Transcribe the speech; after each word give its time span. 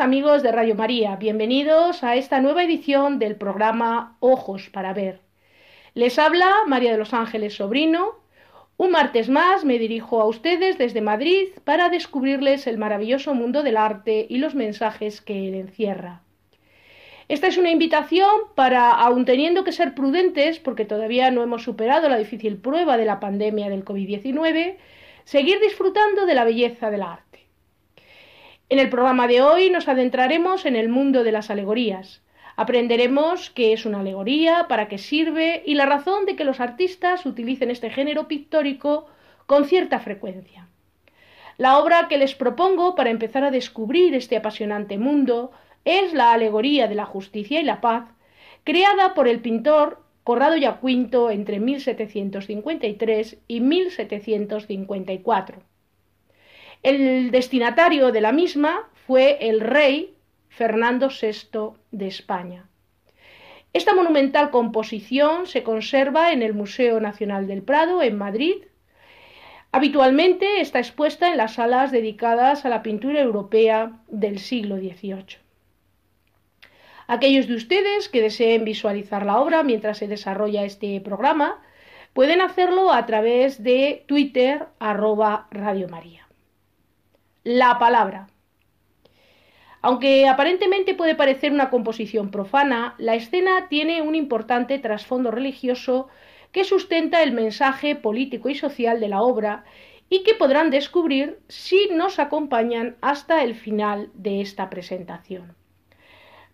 Amigos 0.00 0.42
de 0.42 0.50
Radio 0.50 0.74
María, 0.74 1.16
bienvenidos 1.16 2.02
a 2.02 2.16
esta 2.16 2.40
nueva 2.40 2.64
edición 2.64 3.18
del 3.18 3.36
programa 3.36 4.16
Ojos 4.20 4.70
para 4.70 4.94
Ver. 4.94 5.20
Les 5.92 6.18
habla 6.18 6.50
María 6.66 6.92
de 6.92 6.96
los 6.96 7.12
Ángeles 7.12 7.56
Sobrino. 7.56 8.14
Un 8.78 8.92
martes 8.92 9.28
más 9.28 9.66
me 9.66 9.78
dirijo 9.78 10.22
a 10.22 10.24
ustedes 10.24 10.78
desde 10.78 11.02
Madrid 11.02 11.48
para 11.64 11.90
descubrirles 11.90 12.66
el 12.66 12.78
maravilloso 12.78 13.34
mundo 13.34 13.62
del 13.62 13.76
arte 13.76 14.26
y 14.26 14.38
los 14.38 14.54
mensajes 14.54 15.20
que 15.20 15.48
él 15.48 15.54
encierra. 15.54 16.22
Esta 17.28 17.48
es 17.48 17.58
una 17.58 17.70
invitación 17.70 18.30
para, 18.54 18.90
aun 18.92 19.26
teniendo 19.26 19.64
que 19.64 19.72
ser 19.72 19.94
prudentes, 19.94 20.60
porque 20.60 20.86
todavía 20.86 21.30
no 21.30 21.42
hemos 21.42 21.62
superado 21.62 22.08
la 22.08 22.16
difícil 22.16 22.56
prueba 22.56 22.96
de 22.96 23.04
la 23.04 23.20
pandemia 23.20 23.68
del 23.68 23.84
COVID-19, 23.84 24.76
seguir 25.24 25.60
disfrutando 25.60 26.24
de 26.24 26.34
la 26.34 26.44
belleza 26.44 26.90
del 26.90 27.02
arte. 27.02 27.29
En 28.70 28.78
el 28.78 28.88
programa 28.88 29.26
de 29.26 29.42
hoy 29.42 29.68
nos 29.68 29.88
adentraremos 29.88 30.64
en 30.64 30.76
el 30.76 30.88
mundo 30.88 31.24
de 31.24 31.32
las 31.32 31.50
alegorías. 31.50 32.22
Aprenderemos 32.54 33.50
qué 33.50 33.72
es 33.72 33.84
una 33.84 33.98
alegoría, 33.98 34.66
para 34.68 34.86
qué 34.86 34.96
sirve 34.96 35.64
y 35.66 35.74
la 35.74 35.86
razón 35.86 36.24
de 36.24 36.36
que 36.36 36.44
los 36.44 36.60
artistas 36.60 37.26
utilicen 37.26 37.72
este 37.72 37.90
género 37.90 38.28
pictórico 38.28 39.06
con 39.46 39.64
cierta 39.64 39.98
frecuencia. 39.98 40.68
La 41.58 41.80
obra 41.80 42.06
que 42.06 42.16
les 42.16 42.36
propongo 42.36 42.94
para 42.94 43.10
empezar 43.10 43.42
a 43.42 43.50
descubrir 43.50 44.14
este 44.14 44.36
apasionante 44.36 44.98
mundo 44.98 45.50
es 45.84 46.12
la 46.12 46.32
Alegoría 46.32 46.86
de 46.86 46.94
la 46.94 47.06
Justicia 47.06 47.60
y 47.60 47.64
la 47.64 47.80
Paz, 47.80 48.04
creada 48.62 49.14
por 49.14 49.26
el 49.26 49.40
pintor 49.40 50.04
Corrado 50.22 50.56
Yacuinto 50.56 51.32
entre 51.32 51.58
1753 51.58 53.36
y 53.48 53.60
1754. 53.62 55.69
El 56.82 57.30
destinatario 57.30 58.10
de 58.10 58.22
la 58.22 58.32
misma 58.32 58.88
fue 59.06 59.36
el 59.50 59.60
rey 59.60 60.14
Fernando 60.48 61.08
VI 61.08 61.74
de 61.90 62.06
España. 62.06 62.70
Esta 63.74 63.94
monumental 63.94 64.50
composición 64.50 65.46
se 65.46 65.62
conserva 65.62 66.32
en 66.32 66.42
el 66.42 66.54
Museo 66.54 66.98
Nacional 66.98 67.46
del 67.46 67.62
Prado, 67.62 68.02
en 68.02 68.16
Madrid. 68.16 68.54
Habitualmente 69.72 70.62
está 70.62 70.78
expuesta 70.78 71.28
en 71.28 71.36
las 71.36 71.56
salas 71.56 71.92
dedicadas 71.92 72.64
a 72.64 72.70
la 72.70 72.82
pintura 72.82 73.20
europea 73.20 74.00
del 74.08 74.38
siglo 74.38 74.78
XVIII. 74.78 75.36
Aquellos 77.08 77.46
de 77.46 77.56
ustedes 77.56 78.08
que 78.08 78.22
deseen 78.22 78.64
visualizar 78.64 79.26
la 79.26 79.38
obra 79.38 79.62
mientras 79.62 79.98
se 79.98 80.08
desarrolla 80.08 80.64
este 80.64 80.98
programa 81.02 81.62
pueden 82.14 82.40
hacerlo 82.40 82.90
a 82.90 83.04
través 83.04 83.62
de 83.62 84.04
Twitter 84.06 84.66
Radio 84.80 85.86
María 85.90 86.29
la 87.58 87.78
palabra. 87.78 88.28
Aunque 89.82 90.28
aparentemente 90.28 90.94
puede 90.94 91.14
parecer 91.14 91.52
una 91.52 91.70
composición 91.70 92.30
profana, 92.30 92.94
la 92.98 93.14
escena 93.14 93.68
tiene 93.68 94.02
un 94.02 94.14
importante 94.14 94.78
trasfondo 94.78 95.30
religioso 95.30 96.08
que 96.52 96.64
sustenta 96.64 97.22
el 97.22 97.32
mensaje 97.32 97.96
político 97.96 98.48
y 98.48 98.54
social 98.54 99.00
de 99.00 99.08
la 99.08 99.22
obra 99.22 99.64
y 100.08 100.22
que 100.22 100.34
podrán 100.34 100.70
descubrir 100.70 101.40
si 101.48 101.88
nos 101.92 102.18
acompañan 102.18 102.96
hasta 103.00 103.42
el 103.42 103.54
final 103.54 104.10
de 104.14 104.40
esta 104.40 104.68
presentación. 104.68 105.54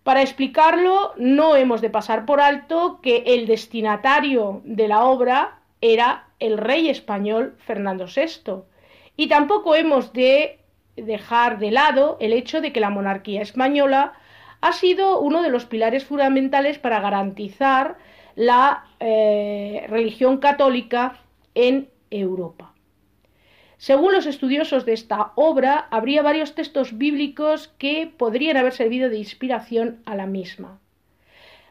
Para 0.03 0.21
explicarlo, 0.21 1.13
no 1.17 1.55
hemos 1.55 1.81
de 1.81 1.89
pasar 1.89 2.25
por 2.25 2.39
alto 2.39 3.01
que 3.01 3.23
el 3.27 3.45
destinatario 3.45 4.61
de 4.63 4.87
la 4.87 5.03
obra 5.03 5.59
era 5.81 6.29
el 6.39 6.57
rey 6.57 6.89
español 6.89 7.55
Fernando 7.57 8.05
VI, 8.05 8.63
y 9.17 9.27
tampoco 9.27 9.75
hemos 9.75 10.13
de 10.13 10.56
dejar 10.97 11.59
de 11.59 11.71
lado 11.71 12.17
el 12.19 12.33
hecho 12.33 12.61
de 12.61 12.73
que 12.73 12.79
la 12.79 12.89
monarquía 12.89 13.41
española 13.41 14.13
ha 14.61 14.73
sido 14.73 15.19
uno 15.19 15.41
de 15.43 15.49
los 15.49 15.65
pilares 15.65 16.03
fundamentales 16.03 16.79
para 16.79 16.99
garantizar 16.99 17.97
la 18.35 18.85
eh, 18.99 19.85
religión 19.89 20.37
católica 20.37 21.19
en 21.55 21.89
Europa. 22.09 22.73
Según 23.77 24.13
los 24.13 24.25
estudiosos 24.25 24.85
de 24.85 24.93
esta 24.93 25.33
obra, 25.35 25.87
habría 25.91 26.23
varios 26.23 26.55
textos 26.55 26.97
bíblicos 26.97 27.67
que 27.77 28.11
podrían 28.17 28.57
haber 28.57 28.73
servido 28.73 29.09
de 29.09 29.17
inspiración 29.17 30.01
a 30.05 30.15
la 30.15 30.25
misma, 30.25 30.79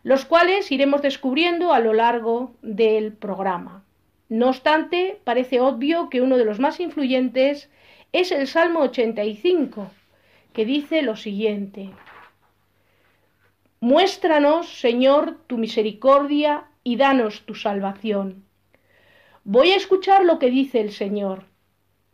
los 0.04 0.24
cuales 0.24 0.70
iremos 0.70 1.02
descubriendo 1.02 1.72
a 1.72 1.80
lo 1.80 1.92
largo 1.92 2.54
del 2.62 3.12
programa. 3.12 3.82
No 4.28 4.48
obstante, 4.48 5.20
parece 5.24 5.60
obvio 5.60 6.08
que 6.08 6.20
uno 6.20 6.36
de 6.36 6.44
los 6.44 6.60
más 6.60 6.78
influyentes 6.78 7.70
es 8.18 8.32
el 8.32 8.46
Salmo 8.46 8.80
85, 8.80 9.90
que 10.54 10.64
dice 10.64 11.02
lo 11.02 11.16
siguiente. 11.16 11.90
Muéstranos, 13.80 14.80
Señor, 14.80 15.36
tu 15.46 15.58
misericordia 15.58 16.64
y 16.82 16.96
danos 16.96 17.44
tu 17.44 17.54
salvación. 17.54 18.44
Voy 19.44 19.72
a 19.72 19.76
escuchar 19.76 20.24
lo 20.24 20.38
que 20.38 20.50
dice 20.50 20.80
el 20.80 20.92
Señor. 20.92 21.44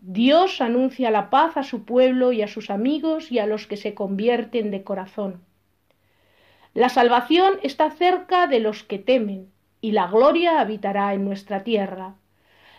Dios 0.00 0.60
anuncia 0.60 1.12
la 1.12 1.30
paz 1.30 1.56
a 1.56 1.62
su 1.62 1.84
pueblo 1.84 2.32
y 2.32 2.42
a 2.42 2.48
sus 2.48 2.68
amigos 2.68 3.30
y 3.30 3.38
a 3.38 3.46
los 3.46 3.68
que 3.68 3.76
se 3.76 3.94
convierten 3.94 4.72
de 4.72 4.82
corazón. 4.82 5.44
La 6.74 6.88
salvación 6.88 7.60
está 7.62 7.92
cerca 7.92 8.48
de 8.48 8.58
los 8.58 8.82
que 8.82 8.98
temen, 8.98 9.52
y 9.80 9.92
la 9.92 10.08
gloria 10.08 10.58
habitará 10.58 11.14
en 11.14 11.24
nuestra 11.24 11.62
tierra. 11.62 12.16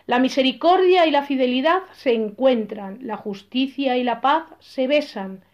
La 0.06 0.18
misericordia 0.18 1.06
y 1.06 1.10
la 1.10 1.22
fidelidad 1.22 1.82
se 1.92 2.12
encuentran, 2.12 2.98
la 3.00 3.16
justicia 3.16 3.96
y 3.96 4.04
la 4.04 4.20
paz 4.20 4.44
se 4.60 4.86
besan, 4.86 5.44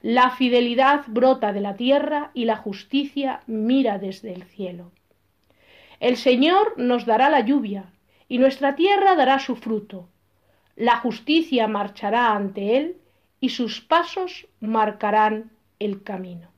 la 0.00 0.30
fidelidad 0.30 1.02
brota 1.08 1.52
de 1.52 1.60
la 1.60 1.74
tierra 1.74 2.30
y 2.32 2.44
la 2.44 2.56
justicia 2.56 3.40
mira 3.46 3.98
desde 3.98 4.32
el 4.32 4.44
cielo. 4.44 4.92
El 5.98 6.16
Señor 6.16 6.74
nos 6.78 7.06
dará 7.06 7.30
la 7.30 7.40
lluvia 7.40 7.92
y 8.28 8.38
nuestra 8.38 8.76
tierra 8.76 9.16
dará 9.16 9.40
su 9.40 9.56
fruto. 9.56 10.08
La 10.76 10.96
justicia 10.98 11.66
marchará 11.66 12.32
ante 12.32 12.76
él 12.76 12.98
y 13.40 13.48
sus 13.48 13.80
pasos 13.80 14.46
marcarán 14.60 15.50
el 15.78 16.02
camino. 16.02 16.55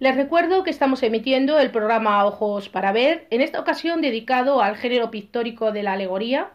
Les 0.00 0.16
recuerdo 0.16 0.64
que 0.64 0.70
estamos 0.70 1.02
emitiendo 1.02 1.60
el 1.60 1.70
programa 1.70 2.24
Ojos 2.24 2.70
para 2.70 2.90
Ver, 2.90 3.26
en 3.28 3.42
esta 3.42 3.60
ocasión 3.60 4.00
dedicado 4.00 4.62
al 4.62 4.76
género 4.76 5.10
pictórico 5.10 5.72
de 5.72 5.82
la 5.82 5.92
alegoría. 5.92 6.52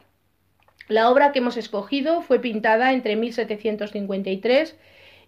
La 0.87 1.11
obra 1.11 1.31
que 1.31 1.37
hemos 1.37 1.55
escogido 1.55 2.23
fue 2.23 2.39
pintada 2.39 2.91
entre 2.91 3.15
1753 3.15 4.75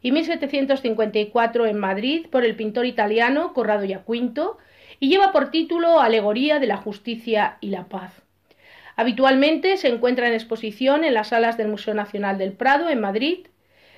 y 0.01 0.11
1754 0.11 1.67
en 1.67 1.77
Madrid 1.77 2.25
por 2.31 2.43
el 2.43 2.55
pintor 2.55 2.87
italiano 2.87 3.53
Corrado 3.53 3.85
Giaquinto 3.85 4.57
y 4.99 5.09
lleva 5.09 5.31
por 5.31 5.51
título 5.51 5.99
Alegoría 5.99 6.57
de 6.57 6.65
la 6.65 6.77
Justicia 6.77 7.59
y 7.61 7.69
la 7.69 7.87
Paz. 7.87 8.23
Habitualmente 8.95 9.77
se 9.77 9.89
encuentra 9.89 10.27
en 10.27 10.33
exposición 10.33 11.03
en 11.03 11.13
las 11.13 11.27
salas 11.27 11.55
del 11.55 11.67
Museo 11.67 11.93
Nacional 11.93 12.39
del 12.39 12.53
Prado 12.53 12.89
en 12.89 12.99
Madrid 12.99 13.45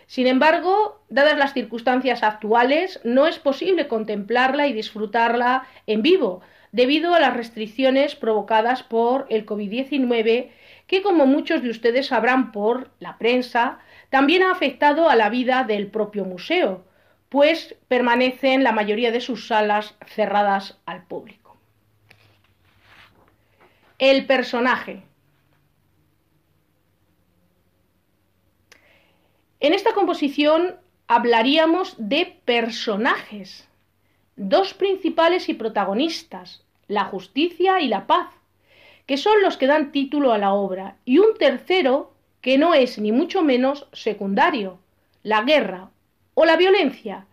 sin 0.10 0.26
embargo, 0.26 1.04
dadas 1.10 1.38
las 1.38 1.54
circunstancias 1.54 2.24
actuales, 2.24 3.00
no 3.04 3.28
es 3.28 3.38
posible 3.38 3.88
contemplarla 3.88 4.66
y 4.66 4.74
disfrutarla 4.74 5.68
en 5.86 6.02
vivo, 6.02 6.42
debido 6.72 7.14
a 7.14 7.20
las 7.20 7.38
restricciones 7.38 8.16
provocadas 8.16 8.82
por 8.82 9.28
el 9.30 9.46
COVID-19, 9.46 10.50
que 10.88 11.04
como 11.04 11.28
muchos 11.28 11.62
de 11.62 11.70
ustedes 11.70 12.08
sabrán 12.08 12.52
por 12.52 12.90
la 13.00 13.20
prensa, 13.20 13.78
también 14.10 14.42
ha 14.42 14.52
afectado 14.52 15.12
a 15.12 15.16
la 15.16 15.30
vida 15.30 15.64
del 15.64 15.92
propio 15.92 16.26
museo, 16.26 16.84
pues 17.30 17.76
permanecen 17.88 18.64
la 18.64 18.72
mayoría 18.72 19.12
de 19.12 19.22
sus 19.22 19.48
salas 19.48 19.94
cerradas 20.08 20.80
al 20.88 21.04
público. 21.04 21.56
El 24.00 24.26
personaje. 24.26 25.04
En 29.62 29.74
esta 29.74 29.94
composición 29.94 30.76
hablaríamos 31.08 31.96
de 31.98 32.40
personajes, 32.46 33.68
dos 34.38 34.74
principales 34.74 35.50
y 35.50 35.54
protagonistas, 35.54 36.64
la 36.88 37.04
justicia 37.04 37.82
y 37.82 37.90
la 37.90 38.08
paz, 38.08 38.30
que 39.06 39.18
son 39.18 39.42
los 39.42 39.58
que 39.58 39.68
dan 39.68 39.92
título 39.92 40.32
a 40.32 40.38
la 40.38 40.54
obra, 40.54 40.96
y 41.04 41.18
un 41.18 41.38
tercero 41.38 42.14
que 42.40 42.58
no 42.58 42.74
es 42.74 43.00
ni 43.00 43.12
mucho 43.12 43.44
menos 43.44 43.88
secundario, 43.92 44.80
la 45.24 45.42
guerra 45.42 45.90
o 46.36 46.46
la 46.46 46.56
violencia, 46.56 47.26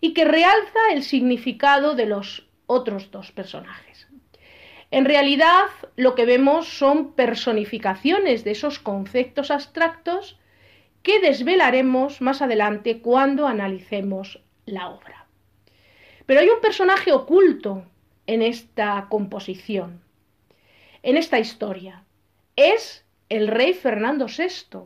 y 0.00 0.14
que 0.14 0.24
realza 0.24 0.80
el 0.92 1.04
significado 1.04 1.94
de 1.94 2.06
los 2.06 2.48
otros 2.66 3.12
dos 3.12 3.30
personajes. 3.30 4.08
En 4.90 5.04
realidad, 5.04 5.66
lo 5.94 6.16
que 6.16 6.24
vemos 6.24 6.66
son 6.66 7.12
personificaciones 7.12 8.42
de 8.42 8.50
esos 8.50 8.80
conceptos 8.80 9.52
abstractos 9.52 10.38
que 11.02 11.20
desvelaremos 11.20 12.20
más 12.20 12.42
adelante 12.42 13.00
cuando 13.00 13.46
analicemos 13.46 14.40
la 14.66 14.88
obra. 14.88 15.26
Pero 16.26 16.40
hay 16.40 16.48
un 16.48 16.60
personaje 16.60 17.12
oculto 17.12 17.84
en 18.26 18.42
esta 18.42 19.06
composición, 19.08 20.02
en 21.02 21.16
esta 21.16 21.38
historia. 21.38 22.04
Es 22.56 23.04
el 23.28 23.48
rey 23.48 23.72
Fernando 23.72 24.26
VI, 24.26 24.80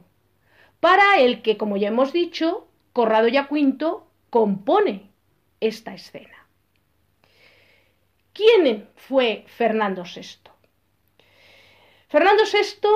para 0.78 1.18
el 1.18 1.42
que, 1.42 1.56
como 1.56 1.76
ya 1.76 1.88
hemos 1.88 2.12
dicho, 2.12 2.68
Corrado 2.92 3.28
Yacuinto 3.28 4.06
compone 4.30 5.10
esta 5.60 5.94
escena. 5.94 6.46
¿Quién 8.32 8.88
fue 8.96 9.44
Fernando 9.46 10.04
VI? 10.04 10.50
Fernando 12.08 12.44
VI 12.44 12.88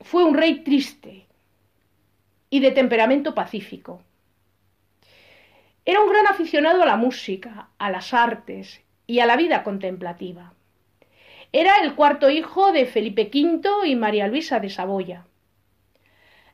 fue 0.00 0.24
un 0.24 0.34
rey 0.34 0.62
triste, 0.64 1.26
y 2.52 2.60
de 2.60 2.70
temperamento 2.70 3.34
pacífico. 3.34 4.02
Era 5.86 6.02
un 6.02 6.10
gran 6.10 6.26
aficionado 6.26 6.82
a 6.82 6.86
la 6.86 6.98
música, 6.98 7.70
a 7.78 7.90
las 7.90 8.12
artes 8.12 8.82
y 9.06 9.20
a 9.20 9.26
la 9.26 9.36
vida 9.36 9.62
contemplativa. 9.62 10.52
Era 11.50 11.76
el 11.82 11.94
cuarto 11.94 12.28
hijo 12.28 12.70
de 12.70 12.84
Felipe 12.84 13.30
V 13.32 13.88
y 13.88 13.96
María 13.96 14.28
Luisa 14.28 14.60
de 14.60 14.68
Saboya. 14.68 15.24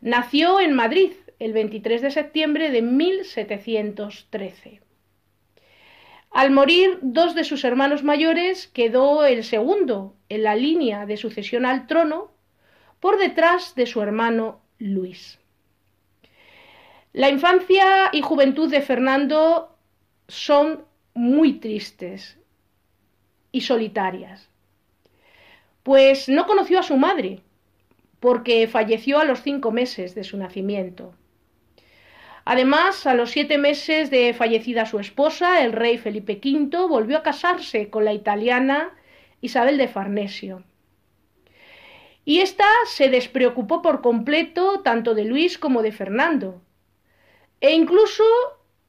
Nació 0.00 0.60
en 0.60 0.72
Madrid 0.72 1.14
el 1.40 1.52
23 1.52 2.00
de 2.00 2.12
septiembre 2.12 2.70
de 2.70 2.82
1713. 2.82 4.80
Al 6.30 6.52
morir 6.52 7.00
dos 7.02 7.34
de 7.34 7.42
sus 7.42 7.64
hermanos 7.64 8.04
mayores, 8.04 8.68
quedó 8.68 9.24
el 9.24 9.42
segundo 9.42 10.14
en 10.28 10.44
la 10.44 10.54
línea 10.54 11.06
de 11.06 11.16
sucesión 11.16 11.66
al 11.66 11.88
trono 11.88 12.30
por 13.00 13.18
detrás 13.18 13.74
de 13.74 13.86
su 13.86 14.00
hermano 14.00 14.60
Luis. 14.78 15.40
La 17.18 17.28
infancia 17.28 18.10
y 18.12 18.22
juventud 18.22 18.70
de 18.70 18.80
Fernando 18.80 19.76
son 20.28 20.84
muy 21.14 21.54
tristes 21.54 22.38
y 23.50 23.62
solitarias, 23.62 24.48
pues 25.82 26.28
no 26.28 26.46
conoció 26.46 26.78
a 26.78 26.84
su 26.84 26.96
madre, 26.96 27.40
porque 28.20 28.68
falleció 28.68 29.18
a 29.18 29.24
los 29.24 29.42
cinco 29.42 29.72
meses 29.72 30.14
de 30.14 30.22
su 30.22 30.36
nacimiento. 30.36 31.12
Además, 32.44 33.04
a 33.04 33.14
los 33.14 33.32
siete 33.32 33.58
meses 33.58 34.12
de 34.12 34.32
fallecida 34.32 34.86
su 34.86 35.00
esposa, 35.00 35.64
el 35.64 35.72
rey 35.72 35.98
Felipe 35.98 36.40
V 36.40 36.86
volvió 36.86 37.18
a 37.18 37.24
casarse 37.24 37.90
con 37.90 38.04
la 38.04 38.12
italiana 38.12 38.94
Isabel 39.40 39.76
de 39.76 39.88
Farnesio. 39.88 40.62
Y 42.24 42.42
ésta 42.42 42.68
se 42.86 43.08
despreocupó 43.08 43.82
por 43.82 44.02
completo 44.02 44.82
tanto 44.82 45.16
de 45.16 45.24
Luis 45.24 45.58
como 45.58 45.82
de 45.82 45.90
Fernando, 45.90 46.62
e 47.60 47.72
incluso 47.72 48.24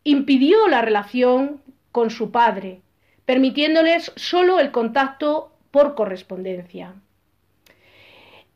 impidió 0.03 0.67
la 0.67 0.81
relación 0.81 1.61
con 1.91 2.09
su 2.09 2.31
padre, 2.31 2.81
permitiéndoles 3.25 4.11
solo 4.15 4.59
el 4.59 4.71
contacto 4.71 5.51
por 5.71 5.95
correspondencia. 5.95 6.95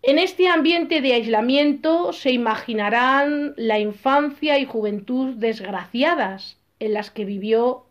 En 0.02 0.20
este 0.20 0.50
ambiente 0.50 1.00
de 1.00 1.14
aislamiento 1.14 2.12
se 2.12 2.32
imaginarán 2.32 3.54
la 3.56 3.80
infancia 3.80 4.60
y 4.60 4.66
juventud 4.66 5.36
desgraciadas 5.36 6.58
en 6.80 6.94
las 6.94 7.10
que 7.10 7.24
vivió 7.24 7.86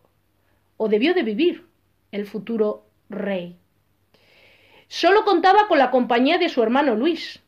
o 0.77 0.89
debió 0.89 1.13
de 1.15 1.23
vivir 1.23 1.65
el 2.11 2.27
futuro 2.27 2.85
rey. 3.09 3.57
Solo 4.87 5.25
contaba 5.25 5.67
con 5.67 5.79
la 5.79 5.89
compañía 5.89 6.37
de 6.37 6.49
su 6.49 6.61
hermano 6.61 6.93
Luis. 6.93 7.41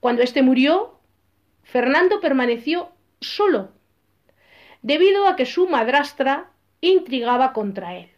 Cuando 0.00 0.22
éste 0.22 0.42
murió, 0.42 0.98
Fernando 1.62 2.20
permaneció 2.20 2.93
solo, 3.24 3.72
debido 4.82 5.26
a 5.26 5.36
que 5.36 5.46
su 5.46 5.66
madrastra 5.68 6.50
intrigaba 6.80 7.52
contra 7.52 7.96
él. 7.96 8.10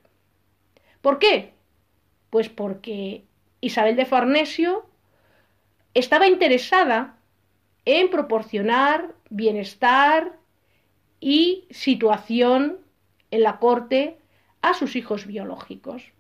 ¿Por 1.01 1.19
qué? 1.19 1.55
Pues 2.31 2.49
porque 2.49 3.25
Isabel 3.61 3.97
de 3.97 4.07
Farnesio 4.07 4.87
estaba 5.95 6.27
interesada 6.27 7.17
en 7.85 8.11
proporcionar 8.11 9.15
bienestar 9.31 10.37
y 11.21 11.67
situación 11.71 12.79
en 13.31 13.43
la 13.43 13.59
corte 13.59 14.19
a 14.63 14.75
sus 14.75 14.97
hijos 14.97 15.27
biológicos. 15.27 16.13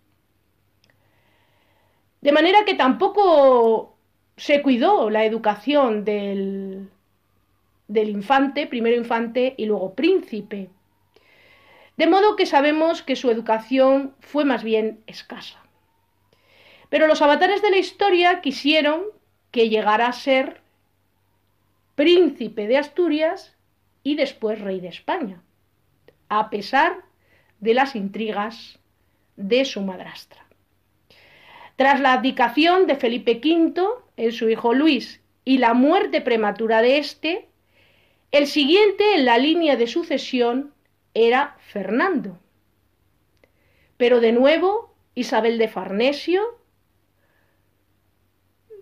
De 2.20 2.32
manera 2.32 2.64
que 2.64 2.74
tampoco 2.74 3.96
se 4.36 4.62
cuidó 4.62 5.10
la 5.10 5.24
educación 5.24 6.04
del, 6.04 6.90
del 7.88 8.08
infante, 8.08 8.66
primero 8.66 8.96
infante 8.96 9.54
y 9.56 9.66
luego 9.66 9.94
príncipe. 9.94 10.70
De 11.96 12.06
modo 12.06 12.36
que 12.36 12.46
sabemos 12.46 13.02
que 13.02 13.16
su 13.16 13.30
educación 13.30 14.14
fue 14.20 14.44
más 14.44 14.62
bien 14.62 15.00
escasa. 15.06 15.62
Pero 16.88 17.06
los 17.06 17.22
avatares 17.22 17.62
de 17.62 17.70
la 17.70 17.78
historia 17.78 18.40
quisieron 18.40 19.02
que 19.50 19.68
llegara 19.68 20.06
a 20.06 20.12
ser 20.12 20.60
príncipe 21.94 22.66
de 22.66 22.76
Asturias 22.76 23.56
y 24.02 24.14
después 24.14 24.60
rey 24.60 24.80
de 24.80 24.88
España, 24.88 25.42
a 26.28 26.50
pesar 26.50 27.02
de 27.60 27.74
las 27.74 27.96
intrigas 27.96 28.78
de 29.36 29.64
su 29.64 29.80
madrastra. 29.80 30.44
Tras 31.76 32.00
la 32.00 32.12
abdicación 32.12 32.86
de 32.86 32.96
Felipe 32.96 33.40
V 33.42 33.82
en 34.16 34.32
su 34.32 34.48
hijo 34.48 34.74
Luis 34.74 35.20
y 35.44 35.58
la 35.58 35.74
muerte 35.74 36.20
prematura 36.20 36.82
de 36.82 36.98
éste, 36.98 37.48
el 38.32 38.46
siguiente 38.46 39.14
en 39.14 39.24
la 39.24 39.38
línea 39.38 39.76
de 39.76 39.86
sucesión 39.86 40.74
era 41.14 41.56
Fernando. 41.60 42.38
Pero 43.96 44.20
de 44.20 44.32
nuevo, 44.32 44.94
Isabel 45.14 45.58
de 45.58 45.68
Farnesio 45.68 46.42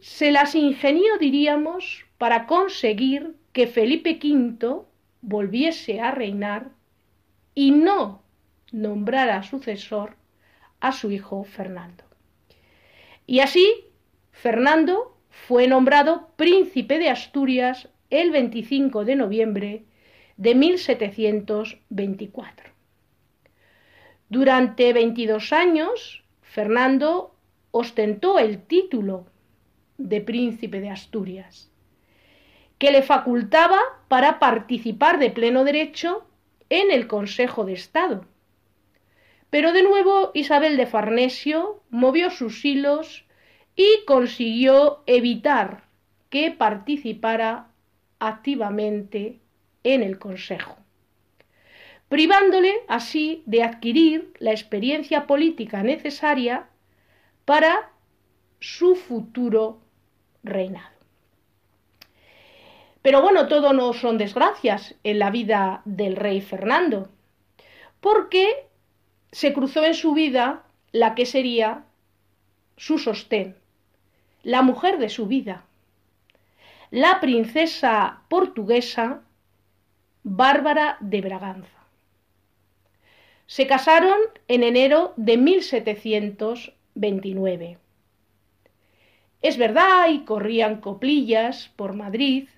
se 0.01 0.33
las 0.33 0.55
ingenió, 0.55 1.19
diríamos, 1.19 2.05
para 2.19 2.47
conseguir 2.47 3.37
que 3.53 3.67
Felipe 3.67 4.19
V 4.23 4.83
volviese 5.23 6.01
a 6.01 6.11
reinar 6.11 6.71
y 7.55 7.71
no 7.71 8.23
nombrara 8.73 9.43
sucesor 9.45 10.17
a 10.81 10.93
su 10.93 11.11
hijo 11.11 11.45
Fernando. 11.45 12.05
Y 13.27 13.41
así, 13.41 13.87
Fernando 14.33 15.17
fue 15.31 15.69
nombrado 15.69 16.29
príncipe 16.37 16.99
de 16.99 17.09
Asturias 17.09 17.89
el 18.11 18.31
25 18.31 19.05
de 19.05 19.17
noviembre 19.17 19.83
de 20.37 20.55
1724. 20.55 22.71
Durante 24.29 24.93
22 24.93 25.53
años, 25.53 26.25
Fernando 26.43 27.35
ostentó 27.71 28.39
el 28.39 28.63
título 28.63 29.27
de 29.99 30.21
príncipe 30.21 30.81
de 30.81 30.91
Asturias, 30.91 31.71
que 32.79 32.91
le 32.91 33.03
facultaba 33.03 33.79
para 34.09 34.39
participar 34.39 35.19
de 35.19 35.31
pleno 35.31 35.65
derecho 35.65 36.27
en 36.71 36.91
el 36.91 37.07
Consejo 37.07 37.65
de 37.65 37.75
Estado. 37.75 38.25
Pero 39.51 39.73
de 39.73 39.83
nuevo 39.83 40.31
Isabel 40.35 40.77
de 40.77 40.87
Farnesio 40.87 41.83
movió 41.91 42.31
sus 42.31 42.65
hilos 42.65 43.25
y 43.77 44.05
consiguió 44.07 45.03
evitar 45.07 45.85
que 46.31 46.51
participara 46.51 47.69
activamente 48.29 49.41
en 49.83 50.03
el 50.03 50.19
Consejo, 50.19 50.77
privándole 52.09 52.73
así 52.89 53.43
de 53.47 53.63
adquirir 53.63 54.33
la 54.39 54.53
experiencia 54.53 55.27
política 55.27 55.83
necesaria 55.83 56.67
para 57.45 57.91
su 58.61 58.97
futuro 58.97 59.81
reinado. 60.43 60.95
Pero 63.03 63.21
bueno, 63.21 63.49
todo 63.49 63.75
no 63.75 63.93
son 63.93 64.17
desgracias 64.17 64.95
en 65.05 65.19
la 65.19 65.31
vida 65.31 65.83
del 65.85 66.17
rey 66.17 66.41
Fernando, 66.41 67.11
porque 68.01 68.67
se 69.31 69.53
cruzó 69.53 69.85
en 69.85 69.95
su 69.95 70.15
vida 70.15 70.65
la 70.93 71.15
que 71.15 71.27
sería 71.27 71.85
su 72.77 72.99
sostén, 72.99 73.57
la 74.43 74.63
mujer 74.63 74.99
de 74.99 75.11
su 75.11 75.27
vida, 75.27 75.67
la 76.95 77.21
princesa 77.21 78.23
portuguesa 78.29 79.23
Bárbara 80.23 80.97
de 81.01 81.21
Braganza. 81.23 81.89
Se 83.49 83.67
casaron 83.67 84.17
en 84.47 84.63
enero 84.63 85.13
de 85.17 85.37
1729. 85.37 87.79
Es 89.43 89.59
verdad, 89.59 90.09
y 90.09 90.21
corrían 90.21 90.81
coplillas 90.81 91.73
por 91.75 91.95
Madrid, 91.95 92.49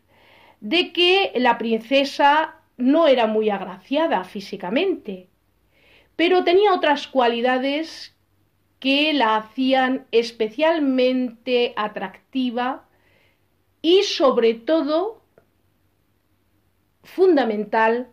de 0.61 0.93
que 0.93 1.33
la 1.37 1.57
princesa 1.57 2.57
no 2.77 3.09
era 3.09 3.27
muy 3.27 3.49
agraciada 3.49 4.23
físicamente, 4.25 5.29
pero 6.15 6.45
tenía 6.45 6.75
otras 6.75 7.09
cualidades 7.09 8.15
que 8.81 9.15
la 9.15 9.37
hacían 9.37 10.05
especialmente 10.13 11.73
atractiva 11.75 12.86
y 13.87 14.03
sobre 14.03 14.55
todo 14.55 15.23
fundamental 17.05 18.09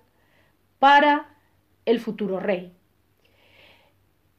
para 0.78 1.36
el 1.84 2.00
futuro 2.00 2.40
rey. 2.40 2.72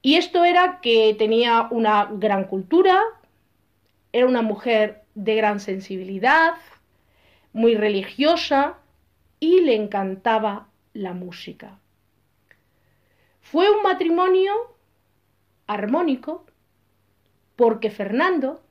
Y 0.00 0.14
esto 0.14 0.44
era 0.44 0.80
que 0.80 1.12
tenía 1.18 1.66
una 1.72 2.04
gran 2.04 2.44
cultura, 2.44 3.02
era 4.12 4.28
una 4.28 4.42
mujer 4.42 5.02
de 5.16 5.34
gran 5.34 5.58
sensibilidad, 5.58 6.54
muy 7.52 7.74
religiosa 7.74 8.78
y 9.40 9.60
le 9.62 9.74
encantaba 9.74 10.68
la 10.92 11.14
música. 11.14 11.80
Fue 13.40 13.68
un 13.68 13.82
matrimonio 13.82 14.54
armónico 15.66 16.46
porque 17.56 17.90
Fernando, 17.90 18.62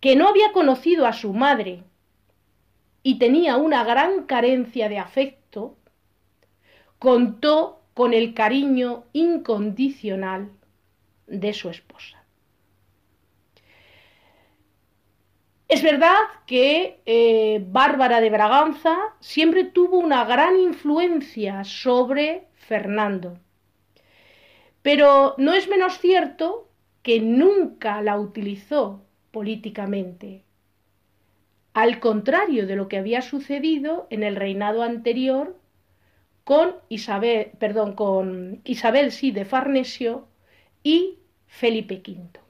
que 0.00 0.16
no 0.16 0.28
había 0.28 0.52
conocido 0.52 1.06
a 1.06 1.12
su 1.12 1.32
madre 1.32 1.82
y 3.02 3.18
tenía 3.18 3.56
una 3.56 3.84
gran 3.84 4.26
carencia 4.26 4.88
de 4.88 4.98
afecto, 4.98 5.76
contó 6.98 7.82
con 7.94 8.14
el 8.14 8.34
cariño 8.34 9.04
incondicional 9.12 10.50
de 11.26 11.52
su 11.52 11.70
esposa. 11.70 12.24
Es 15.68 15.82
verdad 15.82 16.16
que 16.46 17.00
eh, 17.06 17.64
Bárbara 17.66 18.20
de 18.20 18.30
Braganza 18.30 18.96
siempre 19.20 19.64
tuvo 19.64 19.98
una 19.98 20.24
gran 20.24 20.58
influencia 20.58 21.64
sobre 21.64 22.48
Fernando, 22.54 23.38
pero 24.82 25.34
no 25.38 25.54
es 25.54 25.68
menos 25.68 25.98
cierto 25.98 26.68
que 27.02 27.20
nunca 27.20 28.02
la 28.02 28.18
utilizó 28.18 29.05
políticamente 29.36 30.44
al 31.74 32.00
contrario 32.00 32.66
de 32.66 32.74
lo 32.74 32.88
que 32.88 32.96
había 32.96 33.20
sucedido 33.20 34.06
en 34.08 34.22
el 34.22 34.34
reinado 34.34 34.82
anterior 34.82 35.58
con 36.44 36.74
Isabel, 36.88 37.50
perdón, 37.58 37.92
con 37.94 38.62
Isabel 38.64 39.12
sí 39.12 39.32
de 39.32 39.44
Farnesio 39.44 40.26
y 40.82 41.18
Felipe 41.48 41.96
V. 41.96 42.40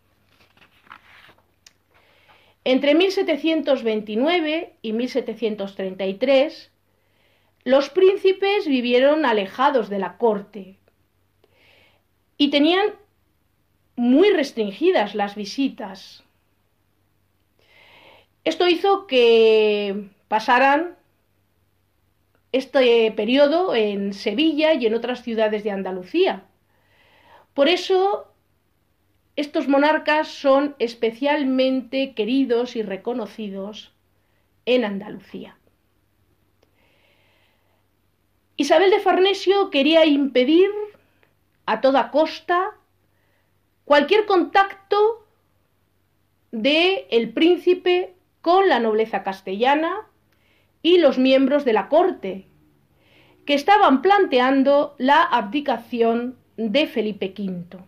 Entre 2.62 2.94
1729 2.94 4.74
y 4.80 4.92
1733, 4.92 6.70
los 7.64 7.90
príncipes 7.90 8.68
vivieron 8.68 9.26
alejados 9.26 9.88
de 9.88 9.98
la 9.98 10.18
corte 10.18 10.76
y 12.38 12.50
tenían 12.50 12.86
muy 13.96 14.30
restringidas 14.30 15.16
las 15.16 15.34
visitas 15.34 16.22
esto 18.46 18.68
hizo 18.68 19.08
que 19.08 20.08
pasaran 20.28 20.96
este 22.52 23.10
periodo 23.10 23.74
en 23.74 24.14
Sevilla 24.14 24.72
y 24.74 24.86
en 24.86 24.94
otras 24.94 25.24
ciudades 25.24 25.64
de 25.64 25.72
Andalucía. 25.72 26.44
Por 27.54 27.68
eso, 27.68 28.32
estos 29.34 29.66
monarcas 29.66 30.28
son 30.28 30.76
especialmente 30.78 32.14
queridos 32.14 32.76
y 32.76 32.82
reconocidos 32.82 33.92
en 34.64 34.84
Andalucía. 34.84 35.58
Isabel 38.56 38.92
de 38.92 39.00
Farnesio 39.00 39.70
quería 39.70 40.06
impedir 40.06 40.70
a 41.66 41.80
toda 41.80 42.12
costa 42.12 42.76
cualquier 43.84 44.24
contacto 44.24 45.26
de 46.52 47.08
el 47.10 47.32
príncipe 47.32 48.15
con 48.46 48.68
la 48.68 48.78
nobleza 48.78 49.24
castellana 49.24 50.06
y 50.80 50.98
los 50.98 51.18
miembros 51.18 51.64
de 51.64 51.72
la 51.72 51.88
corte, 51.88 52.46
que 53.44 53.54
estaban 53.54 54.02
planteando 54.02 54.94
la 54.98 55.24
abdicación 55.24 56.38
de 56.56 56.86
Felipe 56.86 57.34
V, 57.36 57.78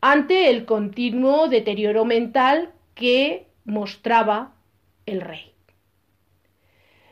ante 0.00 0.50
el 0.50 0.66
continuo 0.66 1.48
deterioro 1.48 2.04
mental 2.04 2.70
que 2.94 3.48
mostraba 3.64 4.54
el 5.04 5.20
rey. 5.20 5.52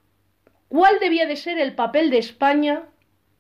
cuál 0.68 1.00
debía 1.00 1.28
de 1.28 1.36
ser 1.36 1.60
el 1.60 1.76
papel 1.76 2.10
de 2.10 2.18
España 2.18 2.88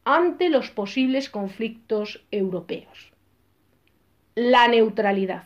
ante 0.03 0.49
los 0.49 0.69
posibles 0.69 1.29
conflictos 1.29 2.23
europeos. 2.29 3.11
La 4.35 4.67
neutralidad. 4.67 5.45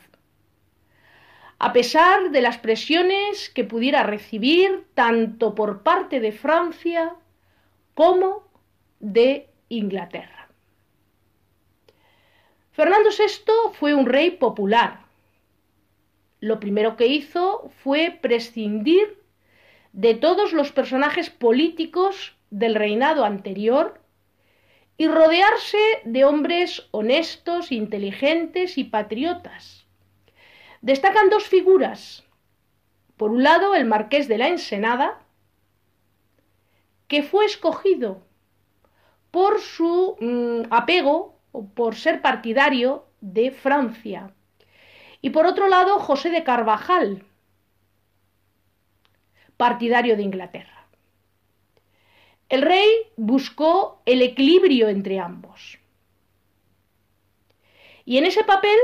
A 1.58 1.72
pesar 1.74 2.32
de 2.32 2.42
las 2.42 2.58
presiones 2.58 3.50
que 3.50 3.64
pudiera 3.64 4.04
recibir 4.04 4.88
tanto 4.94 5.56
por 5.56 5.84
parte 5.84 6.20
de 6.20 6.32
Francia 6.32 7.16
como 7.94 8.44
de 9.00 9.50
Inglaterra. 9.70 10.39
Fernando 12.80 13.10
VI 13.10 13.74
fue 13.74 13.94
un 13.94 14.06
rey 14.06 14.32
popular. 14.32 15.02
Lo 16.40 16.62
primero 16.62 16.96
que 16.96 17.08
hizo 17.08 17.70
fue 17.84 18.18
prescindir 18.22 19.22
de 19.92 20.14
todos 20.14 20.54
los 20.54 20.72
personajes 20.72 21.30
políticos 21.30 22.38
del 22.52 22.76
reinado 22.76 23.26
anterior 23.26 24.00
y 24.96 25.10
rodearse 25.10 25.78
de 26.06 26.24
hombres 26.24 26.88
honestos, 26.92 27.74
inteligentes 27.74 28.78
y 28.78 28.86
patriotas. 28.86 29.86
Destacan 30.82 31.30
dos 31.30 31.44
figuras. 31.44 32.24
Por 33.18 33.32
un 33.32 33.44
lado, 33.44 33.76
el 33.76 33.84
marqués 33.84 34.30
de 34.30 34.38
la 34.38 34.48
Ensenada, 34.48 35.20
que 37.10 37.24
fue 37.24 37.44
escogido 37.44 38.22
por 39.32 39.60
su 39.60 40.16
mm, 40.22 40.74
apego 40.74 41.39
por 41.52 41.96
ser 41.96 42.22
partidario 42.22 43.06
de 43.22 43.52
Francia. 43.52 44.34
Y 45.22 45.32
por 45.32 45.46
otro 45.46 45.68
lado, 45.68 46.00
José 46.00 46.30
de 46.30 46.44
Carvajal, 46.44 47.24
partidario 49.58 50.16
de 50.16 50.24
Inglaterra. 50.24 50.88
El 52.48 52.62
rey 52.62 52.90
buscó 53.18 54.02
el 54.06 54.22
equilibrio 54.22 54.90
entre 54.90 55.20
ambos. 55.20 55.80
Y 58.06 58.18
en 58.18 58.26
ese 58.26 58.44
papel 58.44 58.78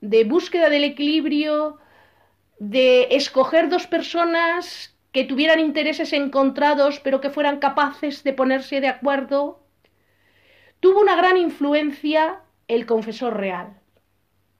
de 0.00 0.24
búsqueda 0.24 0.68
del 0.68 0.84
equilibrio, 0.84 1.78
de 2.58 3.08
escoger 3.10 3.68
dos 3.68 3.86
personas 3.86 4.94
que 5.12 5.24
tuvieran 5.24 5.60
intereses 5.60 6.12
encontrados 6.12 7.00
pero 7.00 7.20
que 7.20 7.30
fueran 7.30 7.58
capaces 7.58 8.22
de 8.22 8.32
ponerse 8.32 8.80
de 8.80 8.88
acuerdo, 8.88 9.64
tuvo 10.80 11.00
una 11.00 11.16
gran 11.16 11.36
influencia 11.36 12.40
el 12.68 12.86
confesor 12.86 13.36
real, 13.36 13.78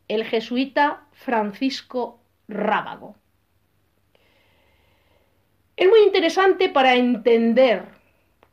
el 0.09 0.25
jesuita 0.25 1.07
Francisco 1.13 2.21
Rábago. 2.49 3.17
Es 5.77 5.89
muy 5.89 6.01
interesante 6.01 6.69
para 6.69 6.95
entender 6.95 7.87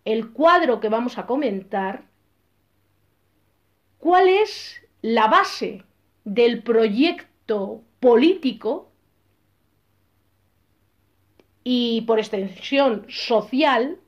el 0.06 0.32
cuadro 0.32 0.80
que 0.80 0.88
vamos 0.88 1.18
a 1.18 1.26
comentar, 1.26 2.06
cuál 3.98 4.30
es 4.30 4.82
la 5.02 5.28
base 5.28 5.84
del 6.24 6.64
proyecto 6.64 7.82
político 8.00 8.90
y 11.64 12.02
por 12.08 12.20
extensión 12.20 13.06
social 13.10 14.00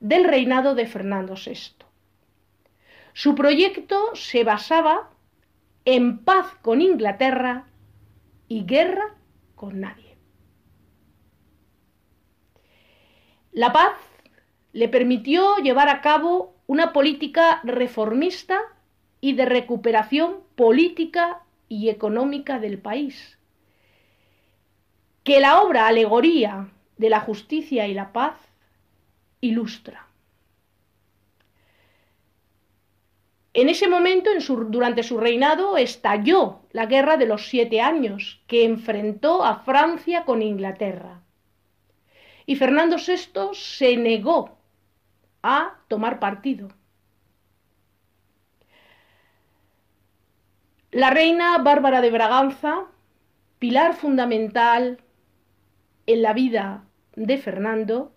del 0.00 0.24
reinado 0.24 0.74
de 0.74 0.86
Fernando 0.86 1.34
VI. 1.34 1.81
Su 3.14 3.34
proyecto 3.34 4.14
se 4.14 4.44
basaba 4.44 5.10
en 5.84 6.18
paz 6.18 6.54
con 6.62 6.80
Inglaterra 6.80 7.66
y 8.48 8.64
guerra 8.64 9.14
con 9.54 9.80
nadie. 9.80 10.16
La 13.52 13.72
paz 13.72 13.92
le 14.72 14.88
permitió 14.88 15.56
llevar 15.56 15.88
a 15.88 16.00
cabo 16.00 16.54
una 16.66 16.92
política 16.92 17.60
reformista 17.64 18.60
y 19.20 19.34
de 19.34 19.44
recuperación 19.44 20.38
política 20.56 21.42
y 21.68 21.90
económica 21.90 22.58
del 22.58 22.78
país, 22.78 23.38
que 25.22 25.40
la 25.40 25.60
obra 25.60 25.86
Alegoría 25.86 26.70
de 26.96 27.10
la 27.10 27.20
Justicia 27.20 27.86
y 27.86 27.94
la 27.94 28.12
Paz 28.12 28.36
ilustra. 29.40 30.11
En 33.54 33.68
ese 33.68 33.88
momento, 33.88 34.30
durante 34.68 35.02
su 35.02 35.18
reinado, 35.18 35.76
estalló 35.76 36.60
la 36.72 36.86
Guerra 36.86 37.16
de 37.16 37.26
los 37.26 37.48
Siete 37.48 37.80
Años, 37.80 38.42
que 38.46 38.64
enfrentó 38.64 39.44
a 39.44 39.56
Francia 39.56 40.24
con 40.24 40.42
Inglaterra 40.42 41.22
y 42.46 42.56
Fernando 42.56 42.96
VI 42.96 43.54
se 43.54 43.96
negó 43.96 44.58
a 45.42 45.78
tomar 45.88 46.18
partido. 46.18 46.68
La 50.90 51.10
reina 51.10 51.58
Bárbara 51.58 52.00
de 52.00 52.10
Braganza, 52.10 52.86
pilar 53.58 53.94
fundamental 53.94 55.02
en 56.06 56.22
la 56.22 56.32
vida 56.34 56.84
de 57.16 57.38
Fernando, 57.38 58.12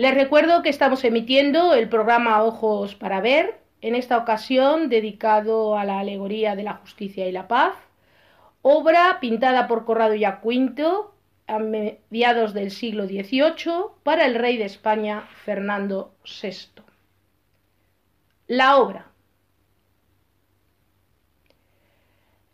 Les 0.00 0.14
recuerdo 0.14 0.62
que 0.62 0.70
estamos 0.70 1.04
emitiendo 1.04 1.74
el 1.74 1.90
programa 1.90 2.42
Ojos 2.42 2.94
para 2.94 3.20
Ver, 3.20 3.60
en 3.82 3.94
esta 3.94 4.16
ocasión 4.16 4.88
dedicado 4.88 5.76
a 5.76 5.84
la 5.84 6.00
alegoría 6.00 6.56
de 6.56 6.62
la 6.62 6.72
justicia 6.72 7.28
y 7.28 7.32
la 7.32 7.48
paz, 7.48 7.74
obra 8.62 9.18
pintada 9.20 9.68
por 9.68 9.84
Corrado 9.84 10.14
y 10.14 10.24
Acuinto 10.24 11.14
a 11.46 11.58
mediados 11.58 12.54
del 12.54 12.70
siglo 12.70 13.04
XVIII 13.04 13.92
para 14.02 14.24
el 14.24 14.36
rey 14.36 14.56
de 14.56 14.64
España 14.64 15.28
Fernando 15.44 16.14
VI. 16.24 16.82
La 18.46 18.78
obra. 18.78 19.10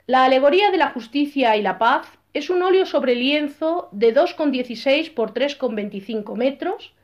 La 0.09 0.25
alegoría 0.25 0.73
de 0.73 0.79
la 0.79 0.91
justicia 0.91 1.57
y 1.57 1.63
la 1.63 1.79
paz 1.79 2.09
es 2.35 2.51
un 2.51 2.61
óleo 2.63 2.87
sobre 2.87 3.15
lienzo 3.15 3.89
de 3.93 4.13
2,16 4.13 5.15
por 5.15 5.33
3,25 5.33 6.35
metros 6.35 6.96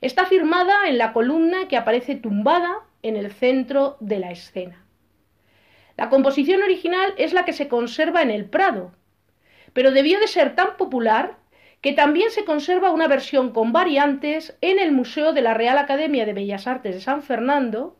Está 0.00 0.24
firmada 0.24 0.88
en 0.88 0.96
la 0.96 1.12
columna 1.12 1.68
que 1.68 1.76
aparece 1.76 2.14
tumbada 2.14 2.78
en 3.02 3.16
el 3.16 3.32
centro 3.32 3.98
de 4.00 4.18
la 4.18 4.30
escena. 4.30 4.84
La 5.96 6.08
composición 6.08 6.62
original 6.62 7.12
es 7.18 7.34
la 7.34 7.44
que 7.44 7.52
se 7.52 7.68
conserva 7.68 8.22
en 8.22 8.30
el 8.30 8.46
Prado, 8.46 8.92
pero 9.74 9.90
debió 9.90 10.18
de 10.18 10.26
ser 10.26 10.54
tan 10.54 10.78
popular 10.78 11.36
que 11.82 11.92
también 11.92 12.30
se 12.30 12.44
conserva 12.44 12.90
una 12.90 13.08
versión 13.08 13.52
con 13.52 13.72
variantes 13.72 14.56
en 14.62 14.78
el 14.78 14.92
Museo 14.92 15.32
de 15.32 15.42
la 15.42 15.54
Real 15.54 15.76
Academia 15.76 16.24
de 16.24 16.32
Bellas 16.32 16.66
Artes 16.66 16.94
de 16.94 17.00
San 17.02 17.22
Fernando, 17.22 17.96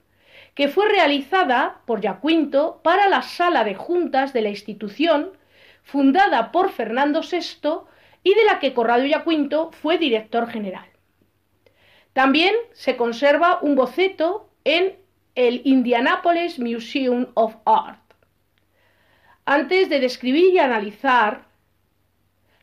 que 0.55 0.69
fue 0.69 0.89
realizada 0.89 1.83
por 1.87 2.01
Yacuinto 2.01 2.81
para 2.83 3.09
la 3.09 3.23
sala 3.23 3.65
de 3.65 3.75
juntas 3.75 4.33
de 4.33 4.43
la 4.43 4.49
institución, 4.49 5.33
fundada 5.83 6.53
por 6.53 6.71
Fernando 6.71 7.21
VI 7.21 7.87
y 8.23 8.35
de 8.35 8.45
la 8.45 8.59
que 8.59 8.75
Corrado 8.75 9.05
Yacuinto 9.05 9.71
fue 9.73 9.99
director 9.99 10.49
general. 10.49 10.90
También 12.13 12.55
se 12.73 12.97
conserva 12.97 13.61
un 13.63 13.77
boceto 13.77 14.51
en 14.65 14.97
el 15.37 15.63
Indianapolis 15.65 16.59
Museum 16.59 17.29
of 17.35 17.55
Art. 17.65 18.01
Antes 19.45 19.89
de 19.89 20.01
describir 20.01 20.55
y 20.55 20.59
analizar 20.59 21.45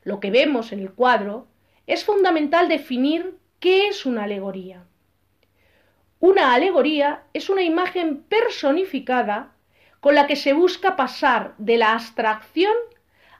lo 0.04 0.20
que 0.20 0.32
vemos 0.32 0.72
en 0.72 0.80
el 0.80 0.92
cuadro, 0.92 1.48
es 1.86 2.04
fundamental 2.04 2.68
definir 2.68 3.38
qué 3.60 3.88
es 3.88 4.06
una 4.06 4.24
alegoría. 4.24 4.84
Una 6.20 6.54
alegoría 6.54 7.24
es 7.34 7.50
una 7.50 7.62
imagen 7.62 8.24
personificada 8.24 9.54
con 10.02 10.16
la 10.16 10.28
que 10.28 10.36
se 10.36 10.54
busca 10.54 10.96
pasar 10.96 11.56
de 11.58 11.78
la 11.78 11.94
abstracción 11.94 12.74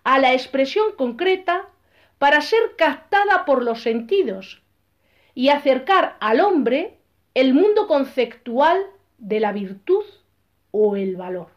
a 0.04 0.20
la 0.20 0.34
expresión 0.34 0.94
concreta 0.96 1.68
para 2.18 2.42
ser 2.42 2.76
captada 2.78 3.46
por 3.46 3.64
los 3.64 3.82
sentidos 3.82 4.62
y 5.38 5.50
acercar 5.50 6.18
al 6.20 6.40
hombre 6.40 6.98
el 7.36 7.54
mundo 7.54 7.86
conceptual 7.86 8.82
de 9.20 9.40
la 9.40 9.52
virtud 9.52 10.04
o 10.72 10.96
el 10.96 11.16
valor. 11.16 11.50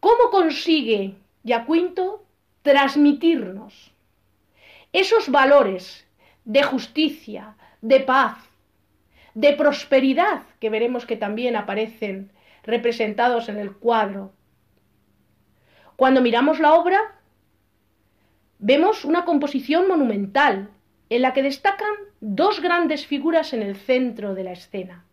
¿Cómo 0.00 0.30
consigue 0.32 1.14
Yacuinto 1.44 2.24
transmitirnos 2.62 3.92
esos 4.92 5.30
valores 5.30 6.04
de 6.44 6.64
justicia, 6.64 7.54
de 7.80 8.00
paz, 8.00 8.36
de 9.34 9.52
prosperidad, 9.52 10.42
que 10.58 10.68
veremos 10.68 11.06
que 11.06 11.14
también 11.16 11.54
aparecen 11.54 12.32
representados 12.64 13.48
en 13.48 13.58
el 13.58 13.72
cuadro? 13.72 14.32
Cuando 15.94 16.20
miramos 16.20 16.58
la 16.58 16.74
obra, 16.74 16.98
vemos 18.58 19.04
una 19.04 19.24
composición 19.24 19.86
monumental, 19.86 20.70
en 21.10 21.22
la 21.22 21.32
que 21.32 21.42
destacan 21.42 21.94
dos 22.20 22.60
grandes 22.60 23.06
figuras 23.06 23.52
en 23.52 23.62
el 23.62 23.76
centro 23.76 24.34
de 24.34 24.44
la 24.44 24.52
escena, 24.52 25.04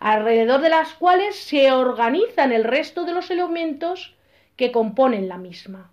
alrededor 0.00 0.60
de 0.60 0.68
las 0.68 0.94
cuales 0.94 1.36
se 1.36 1.72
organizan 1.72 2.52
el 2.52 2.64
resto 2.64 3.04
de 3.04 3.12
los 3.12 3.30
elementos 3.30 4.14
que 4.56 4.72
componen 4.72 5.28
la 5.28 5.38
misma. 5.38 5.90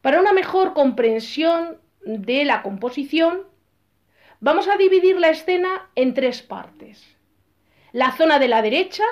Para 0.00 0.20
una 0.20 0.32
mejor 0.32 0.74
comprensión 0.74 1.78
de 2.04 2.44
la 2.44 2.62
composición, 2.62 3.42
vamos 4.40 4.68
a 4.68 4.76
dividir 4.76 5.18
la 5.18 5.30
escena 5.30 5.88
en 5.94 6.14
tres 6.14 6.42
partes. 6.42 7.16
La 7.92 8.12
zona 8.12 8.38
de 8.38 8.48
la 8.48 8.60
derecha, 8.60 9.04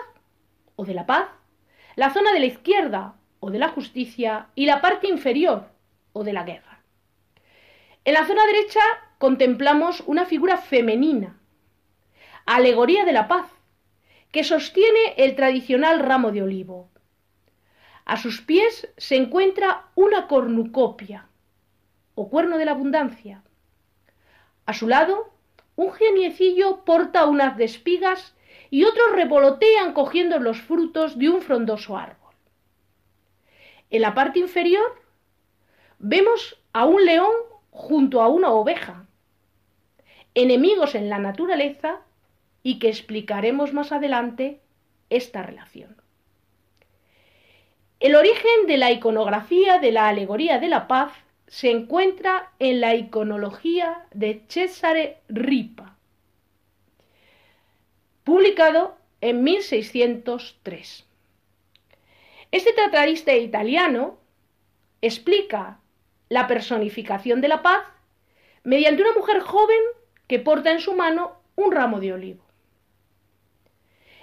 o 0.76 0.84
de 0.84 0.94
la 0.94 1.06
paz, 1.06 1.28
la 1.94 2.12
zona 2.12 2.32
de 2.32 2.40
la 2.40 2.46
izquierda, 2.46 3.14
o 3.40 3.50
de 3.50 3.58
la 3.58 3.68
justicia, 3.68 4.48
y 4.54 4.66
la 4.66 4.80
parte 4.80 5.08
inferior, 5.08 5.68
o 6.12 6.24
de 6.24 6.32
la 6.32 6.42
guerra. 6.42 6.71
En 8.04 8.14
la 8.14 8.26
zona 8.26 8.44
derecha 8.46 8.80
contemplamos 9.18 10.02
una 10.06 10.26
figura 10.26 10.56
femenina, 10.56 11.38
alegoría 12.46 13.04
de 13.04 13.12
la 13.12 13.28
paz, 13.28 13.46
que 14.32 14.42
sostiene 14.42 15.14
el 15.18 15.36
tradicional 15.36 16.00
ramo 16.00 16.32
de 16.32 16.42
olivo. 16.42 16.90
A 18.04 18.16
sus 18.16 18.40
pies 18.40 18.88
se 18.96 19.14
encuentra 19.14 19.84
una 19.94 20.26
cornucopia, 20.26 21.28
o 22.16 22.28
cuerno 22.28 22.58
de 22.58 22.64
la 22.64 22.72
abundancia. 22.72 23.44
A 24.66 24.74
su 24.74 24.88
lado, 24.88 25.32
un 25.76 25.92
geniecillo 25.92 26.84
porta 26.84 27.26
unas 27.26 27.56
de 27.56 27.64
espigas 27.64 28.34
y 28.68 28.82
otros 28.82 29.12
revolotean 29.12 29.92
cogiendo 29.92 30.40
los 30.40 30.60
frutos 30.60 31.18
de 31.18 31.28
un 31.28 31.40
frondoso 31.40 31.96
árbol. 31.96 32.34
En 33.90 34.02
la 34.02 34.12
parte 34.12 34.40
inferior 34.40 35.00
vemos 36.00 36.58
a 36.72 36.84
un 36.84 37.04
león 37.04 37.51
junto 37.72 38.22
a 38.22 38.28
una 38.28 38.52
oveja, 38.52 39.06
enemigos 40.34 40.94
en 40.94 41.08
la 41.08 41.18
naturaleza 41.18 42.00
y 42.62 42.78
que 42.78 42.88
explicaremos 42.88 43.72
más 43.72 43.90
adelante 43.90 44.60
esta 45.10 45.42
relación. 45.42 45.96
El 47.98 48.14
origen 48.14 48.66
de 48.66 48.76
la 48.76 48.92
iconografía 48.92 49.78
de 49.78 49.90
la 49.90 50.08
alegoría 50.08 50.58
de 50.58 50.68
la 50.68 50.86
paz 50.86 51.12
se 51.46 51.70
encuentra 51.70 52.52
en 52.58 52.80
la 52.80 52.94
iconología 52.94 54.06
de 54.12 54.42
Cesare 54.48 55.18
Ripa, 55.28 55.96
publicado 58.24 58.96
en 59.20 59.42
1603. 59.42 61.06
Este 62.50 62.72
tratadista 62.74 63.34
italiano 63.34 64.18
explica 65.00 65.78
la 66.32 66.46
personificación 66.46 67.42
de 67.42 67.48
la 67.48 67.60
paz 67.60 67.82
mediante 68.64 69.02
una 69.02 69.12
mujer 69.12 69.40
joven 69.40 69.82
que 70.26 70.38
porta 70.38 70.72
en 70.72 70.80
su 70.80 70.94
mano 70.94 71.32
un 71.56 71.72
ramo 71.72 72.00
de 72.00 72.14
olivo. 72.14 72.42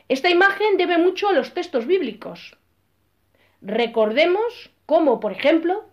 Esta 0.08 0.32
imagen 0.32 0.78
debe 0.78 0.98
mucho 0.98 1.30
a 1.30 1.34
los 1.34 1.54
textos 1.54 1.86
bíblicos. 1.86 2.58
Recordemos 3.62 4.72
cómo, 4.88 5.20
por 5.20 5.34
ejemplo, 5.34 5.86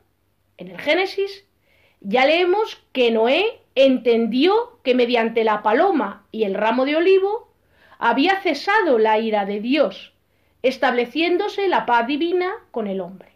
en 0.57 0.69
el 0.69 0.81
Génesis 0.81 1.45
ya 2.01 2.25
leemos 2.25 2.83
que 2.93 3.11
Noé 3.11 3.61
entendió 3.75 4.81
que 4.83 4.95
mediante 4.95 5.45
la 5.45 5.63
paloma 5.63 6.25
y 6.33 6.45
el 6.45 6.55
ramo 6.55 6.87
de 6.87 6.97
olivo 6.97 7.53
había 7.99 8.41
cesado 8.41 8.99
la 8.99 9.19
ira 9.19 9.45
de 9.45 9.61
Dios, 9.61 10.15
estableciéndose 10.63 11.69
la 11.69 11.85
paz 11.85 12.07
divina 12.07 12.55
con 12.71 12.87
el 12.87 13.03
hombre. 13.03 13.36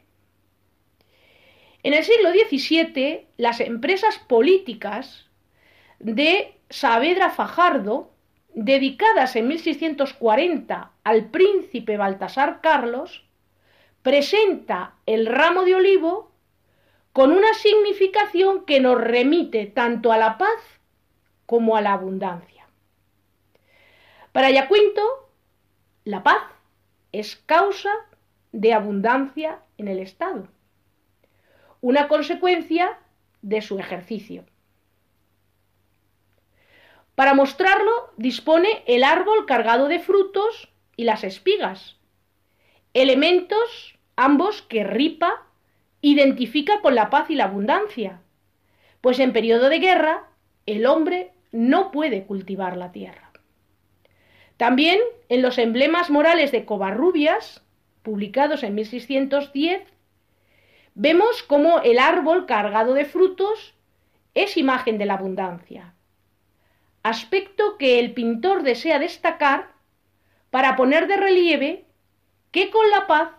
En 1.82 1.94
el 1.94 2.04
siglo 2.04 2.30
XVII, 2.30 3.26
las 3.38 3.60
empresas 3.60 4.18
políticas 4.18 5.26
de 5.98 6.54
Saavedra 6.68 7.30
Fajardo, 7.30 8.10
dedicadas 8.52 9.34
en 9.36 9.48
1640 9.48 10.90
al 11.04 11.30
príncipe 11.30 11.96
Baltasar 11.96 12.60
Carlos, 12.60 13.24
presenta 14.02 14.96
el 15.06 15.24
ramo 15.24 15.64
de 15.64 15.74
olivo 15.74 16.30
con 17.14 17.32
una 17.32 17.54
significación 17.54 18.66
que 18.66 18.80
nos 18.80 19.00
remite 19.00 19.64
tanto 19.66 20.12
a 20.12 20.18
la 20.18 20.36
paz 20.36 20.60
como 21.46 21.76
a 21.76 21.80
la 21.80 21.94
abundancia. 21.94 22.66
Para 24.32 24.50
Yacuinto, 24.50 25.30
la 26.04 26.22
paz 26.22 26.42
es 27.12 27.36
causa 27.46 27.90
de 28.52 28.74
abundancia 28.74 29.60
en 29.78 29.88
el 29.88 29.98
Estado 29.98 30.46
una 31.80 32.08
consecuencia 32.08 32.98
de 33.42 33.62
su 33.62 33.78
ejercicio. 33.78 34.44
Para 37.14 37.34
mostrarlo 37.34 38.12
dispone 38.16 38.82
el 38.86 39.04
árbol 39.04 39.46
cargado 39.46 39.88
de 39.88 39.98
frutos 39.98 40.70
y 40.96 41.04
las 41.04 41.24
espigas, 41.24 41.96
elementos 42.94 43.98
ambos 44.16 44.62
que 44.62 44.84
Ripa 44.84 45.46
identifica 46.02 46.80
con 46.80 46.94
la 46.94 47.10
paz 47.10 47.30
y 47.30 47.34
la 47.34 47.44
abundancia, 47.44 48.20
pues 49.00 49.18
en 49.18 49.32
periodo 49.32 49.68
de 49.68 49.78
guerra 49.78 50.28
el 50.66 50.86
hombre 50.86 51.32
no 51.52 51.90
puede 51.90 52.24
cultivar 52.24 52.76
la 52.76 52.92
tierra. 52.92 53.30
También 54.56 55.00
en 55.28 55.42
los 55.42 55.58
emblemas 55.58 56.10
morales 56.10 56.52
de 56.52 56.64
Covarrubias, 56.64 57.64
publicados 58.02 58.62
en 58.62 58.74
1610, 58.74 59.82
vemos 60.94 61.42
cómo 61.42 61.80
el 61.80 61.98
árbol 61.98 62.46
cargado 62.46 62.94
de 62.94 63.04
frutos 63.04 63.74
es 64.34 64.56
imagen 64.56 64.98
de 64.98 65.06
la 65.06 65.14
abundancia, 65.14 65.94
aspecto 67.02 67.78
que 67.78 67.98
el 67.98 68.12
pintor 68.14 68.62
desea 68.62 68.98
destacar 68.98 69.72
para 70.50 70.76
poner 70.76 71.06
de 71.06 71.16
relieve 71.16 71.84
que 72.50 72.70
con 72.70 72.88
la 72.90 73.06
paz 73.06 73.30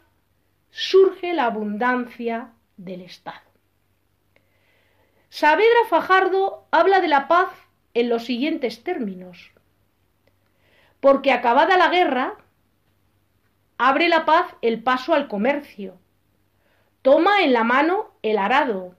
surge 0.70 1.34
la 1.34 1.46
abundancia 1.46 2.52
del 2.78 3.02
Estado. 3.02 3.42
Saavedra 5.30 5.86
Fajardo 5.90 6.68
habla 6.72 7.00
de 7.00 7.08
la 7.08 7.28
paz 7.28 7.50
en 7.94 8.10
los 8.10 8.26
siguientes 8.26 8.84
términos. 8.84 9.52
Porque 11.00 11.32
acabada 11.32 11.78
la 11.78 11.90
guerra, 11.90 12.36
abre 13.78 14.08
la 14.08 14.26
paz 14.26 14.46
el 14.62 14.84
paso 14.84 15.14
al 15.14 15.28
comercio, 15.28 15.98
toma 17.02 17.42
en 17.42 17.54
la 17.54 17.64
mano 17.64 18.12
el 18.22 18.38
arado, 18.38 18.96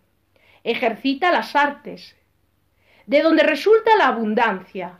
ejercita 0.64 1.32
las 1.32 1.54
artes, 1.54 2.16
de 3.06 3.22
donde 3.22 3.42
resulta 3.42 3.96
la 3.96 4.08
abundancia, 4.08 4.98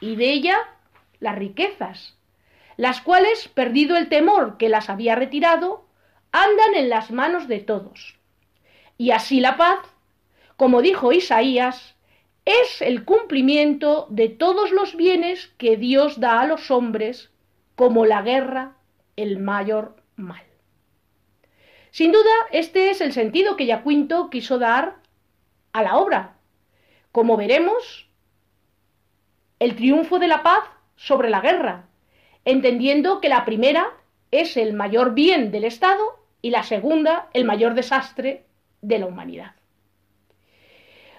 y 0.00 0.16
de 0.16 0.30
ella 0.30 0.58
las 1.20 1.36
riquezas, 1.36 2.16
las 2.76 3.00
cuales, 3.00 3.48
perdido 3.48 3.96
el 3.96 4.08
temor 4.08 4.56
que 4.56 4.68
las 4.68 4.88
había 4.88 5.16
retirado, 5.16 5.84
andan 6.30 6.74
en 6.76 6.88
las 6.88 7.10
manos 7.10 7.48
de 7.48 7.58
todos. 7.58 8.16
Y 8.96 9.10
así 9.10 9.40
la 9.40 9.56
paz, 9.56 9.80
como 10.56 10.82
dijo 10.82 11.12
Isaías, 11.12 11.96
es 12.44 12.80
el 12.80 13.04
cumplimiento 13.04 14.06
de 14.10 14.28
todos 14.28 14.70
los 14.70 14.96
bienes 14.96 15.48
que 15.58 15.76
Dios 15.76 16.20
da 16.20 16.40
a 16.40 16.46
los 16.46 16.70
hombres, 16.70 17.30
como 17.76 18.06
la 18.06 18.22
guerra, 18.22 18.76
el 19.16 19.38
mayor 19.38 19.96
mal. 20.16 20.47
Sin 21.98 22.12
duda, 22.12 22.30
este 22.52 22.90
es 22.90 23.00
el 23.00 23.12
sentido 23.12 23.56
que 23.56 23.66
Yacuinto 23.66 24.30
quiso 24.30 24.60
dar 24.60 24.98
a 25.72 25.82
la 25.82 25.96
obra. 25.96 26.36
Como 27.10 27.36
veremos, 27.36 28.08
el 29.58 29.74
triunfo 29.74 30.20
de 30.20 30.28
la 30.28 30.44
paz 30.44 30.62
sobre 30.94 31.28
la 31.28 31.40
guerra, 31.40 31.88
entendiendo 32.44 33.20
que 33.20 33.28
la 33.28 33.44
primera 33.44 33.96
es 34.30 34.56
el 34.56 34.74
mayor 34.74 35.12
bien 35.12 35.50
del 35.50 35.64
Estado 35.64 36.20
y 36.40 36.50
la 36.50 36.62
segunda 36.62 37.30
el 37.32 37.44
mayor 37.44 37.74
desastre 37.74 38.44
de 38.80 39.00
la 39.00 39.06
humanidad. 39.06 39.56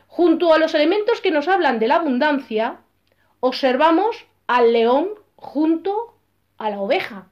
Junto 0.08 0.54
a 0.54 0.60
los 0.60 0.74
elementos 0.76 1.20
que 1.20 1.32
nos 1.32 1.50
hablan 1.50 1.80
de 1.80 1.90
la 1.90 1.96
abundancia, 1.96 2.80
observamos 3.42 4.28
al 4.48 4.72
león 4.72 5.10
junto 5.36 6.16
a 6.58 6.70
la 6.70 6.80
oveja. 6.80 7.28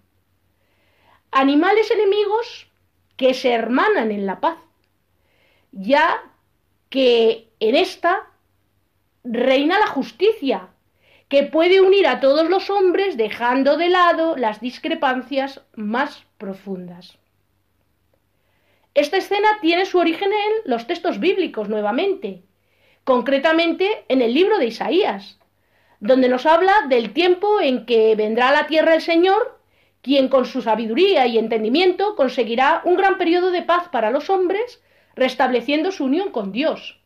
Animales 1.32 1.90
enemigos 1.92 2.67
que 3.18 3.34
se 3.34 3.52
hermanan 3.52 4.12
en 4.12 4.26
la 4.26 4.40
paz, 4.40 4.58
ya 5.72 6.24
que 6.90 7.50
en 7.60 7.76
esta 7.76 8.28
reina 9.24 9.80
la 9.80 9.88
justicia, 9.88 10.70
que 11.28 11.44
puede 11.44 11.82
unir 11.82 12.08
a 12.08 12.22
todos 12.22 12.50
los 12.50 12.70
hombres 12.70 13.18
dejando 13.18 13.78
de 13.78 13.90
lado 13.90 14.38
las 14.38 14.62
discrepancias 14.62 15.62
más 15.76 16.24
profundas. 16.38 17.18
Esta 18.94 19.18
escena 19.18 19.50
tiene 19.62 19.86
su 19.86 20.00
origen 20.00 20.32
en 20.32 20.72
los 20.72 20.88
textos 20.88 21.20
bíblicos 21.20 21.68
nuevamente, 21.70 22.44
concretamente 23.04 24.06
en 24.08 24.22
el 24.22 24.34
libro 24.34 24.58
de 24.58 24.68
Isaías, 24.68 25.38
donde 26.00 26.30
nos 26.30 26.46
habla 26.46 26.74
del 26.90 27.14
tiempo 27.14 27.60
en 27.62 27.86
que 27.86 28.16
vendrá 28.16 28.50
a 28.50 28.54
la 28.54 28.68
tierra 28.68 28.96
el 28.96 29.02
Señor, 29.02 29.57
quien 30.08 30.30
con 30.30 30.46
su 30.46 30.62
sabiduría 30.62 31.28
y 31.28 31.38
entendimiento 31.38 32.16
conseguirá 32.16 32.82
un 32.86 32.96
gran 32.96 33.18
periodo 33.18 33.52
de 33.52 33.62
paz 33.62 33.90
para 33.90 34.10
los 34.10 34.30
hombres, 34.30 34.82
restableciendo 35.16 35.92
su 35.92 36.06
unión 36.06 36.32
con 36.32 36.54
Dios. 36.54 37.02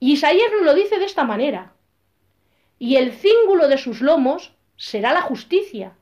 Y 0.00 0.12
Isaías 0.12 0.50
nos 0.52 0.66
lo 0.66 0.74
dice 0.74 0.98
de 0.98 1.06
esta 1.06 1.24
manera, 1.24 1.72
y 2.78 2.96
el 2.96 3.12
cíngulo 3.12 3.68
de 3.68 3.78
sus 3.78 4.02
lomos 4.02 4.52
será 4.76 5.14
la 5.14 5.22
justicia, 5.22 5.94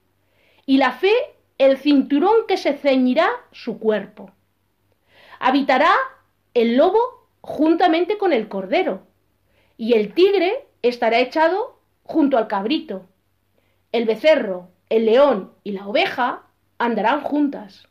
y 0.66 0.78
la 0.78 0.90
fe 0.90 1.14
el 1.56 1.76
cinturón 1.76 2.48
que 2.48 2.56
se 2.56 2.72
ceñirá 2.72 3.30
su 3.52 3.78
cuerpo. 3.78 4.32
Habitará 5.38 5.92
el 6.52 6.76
lobo 6.76 7.28
juntamente 7.42 8.18
con 8.18 8.32
el 8.32 8.48
cordero, 8.48 9.06
y 9.76 9.92
el 9.92 10.14
tigre 10.14 10.66
estará 10.82 11.20
echado 11.20 11.78
junto 12.02 12.38
al 12.38 12.48
cabrito. 12.48 13.06
El 13.92 14.04
becerro, 14.04 14.70
el 14.88 15.06
león 15.06 15.52
y 15.64 15.72
la 15.72 15.86
oveja 15.86 16.42
andarán 16.78 17.20
juntas, 17.22 17.88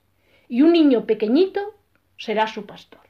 y 0.47 0.61
un 0.61 0.73
niño 0.73 1.05
pequeñito 1.05 1.73
será 2.17 2.47
su 2.47 2.65
pastor. 2.65 3.01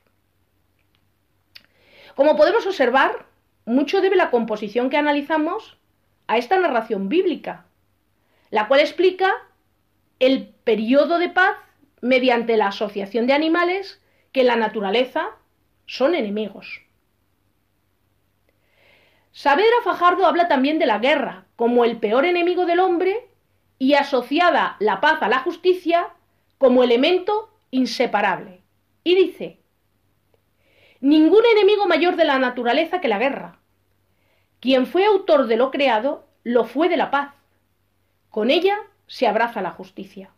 Como 2.16 2.36
podemos 2.36 2.66
observar, 2.66 3.28
mucho 3.66 4.02
debe 4.02 4.16
la 4.16 4.32
composición 4.32 4.90
que 4.90 4.98
analizamos 4.98 5.78
a 6.28 6.38
esta 6.38 6.60
narración 6.60 7.10
bíblica, 7.10 7.66
la 8.50 8.68
cual 8.68 8.80
explica 8.80 9.32
el 10.20 10.48
periodo 10.48 11.20
de 11.20 11.30
paz 11.30 11.58
mediante 12.02 12.58
la 12.58 12.68
asociación 12.68 13.28
de 13.28 13.34
animales 13.34 14.02
que 14.32 14.42
en 14.42 14.48
la 14.48 14.56
naturaleza 14.56 15.30
son 15.86 16.16
enemigos. 16.16 16.82
Saavedra 19.32 19.82
Fajardo 19.84 20.26
habla 20.26 20.48
también 20.48 20.80
de 20.80 20.88
la 20.88 20.98
guerra 20.98 21.46
como 21.56 21.86
el 21.86 21.98
peor 21.98 22.26
enemigo 22.26 22.66
del 22.66 22.80
hombre 22.80 23.27
y 23.80 23.94
asociada 23.94 24.76
la 24.80 25.02
paz 25.02 25.22
a 25.22 25.30
la 25.30 25.40
justicia 25.40 26.10
como 26.58 26.84
elemento 26.84 27.52
inseparable. 27.72 28.62
Y 29.04 29.16
dice, 29.16 29.60
ningún 31.00 31.44
enemigo 31.54 31.88
mayor 31.88 32.16
de 32.16 32.26
la 32.26 32.40
naturaleza 32.40 33.02
que 33.02 33.08
la 33.08 33.20
guerra. 33.20 33.60
Quien 34.60 34.88
fue 34.88 35.06
autor 35.06 35.48
de 35.48 35.58
lo 35.58 35.72
creado, 35.72 36.28
lo 36.44 36.66
fue 36.66 36.90
de 36.90 36.98
la 36.98 37.12
paz. 37.12 37.34
Con 38.30 38.50
ella 38.50 38.78
se 39.06 39.28
abraza 39.28 39.62
la 39.62 39.72
justicia. 39.72 40.32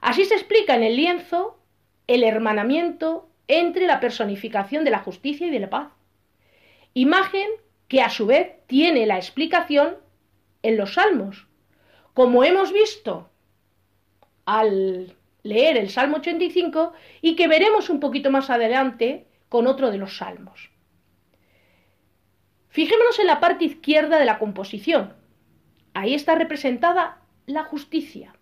Así 0.00 0.24
se 0.24 0.34
explica 0.34 0.74
en 0.74 0.82
el 0.82 0.96
lienzo 0.96 1.58
el 2.06 2.24
hermanamiento 2.24 3.28
entre 3.48 3.86
la 3.86 4.00
personificación 4.00 4.84
de 4.84 4.90
la 4.90 5.00
justicia 5.00 5.46
y 5.46 5.50
de 5.50 5.60
la 5.60 5.70
paz. 5.70 5.88
Imagen 6.94 7.48
que 7.88 8.02
a 8.02 8.10
su 8.10 8.26
vez 8.26 8.52
tiene 8.66 9.06
la 9.06 9.16
explicación 9.16 9.96
en 10.62 10.76
los 10.76 10.94
salmos, 10.94 11.47
como 12.18 12.42
hemos 12.42 12.72
visto 12.72 13.30
al 14.44 15.14
leer 15.44 15.76
el 15.76 15.88
Salmo 15.88 16.16
85 16.16 16.92
y 17.20 17.36
que 17.36 17.46
veremos 17.46 17.90
un 17.90 18.00
poquito 18.00 18.32
más 18.32 18.50
adelante 18.50 19.28
con 19.48 19.68
otro 19.68 19.92
de 19.92 19.98
los 19.98 20.16
salmos. 20.16 20.68
Fijémonos 22.70 23.20
en 23.20 23.28
la 23.28 23.38
parte 23.38 23.66
izquierda 23.66 24.18
de 24.18 24.24
la 24.24 24.40
composición. 24.40 25.14
Ahí 25.94 26.12
está 26.12 26.34
representada 26.34 27.22
la 27.46 27.62
justicia. 27.62 28.34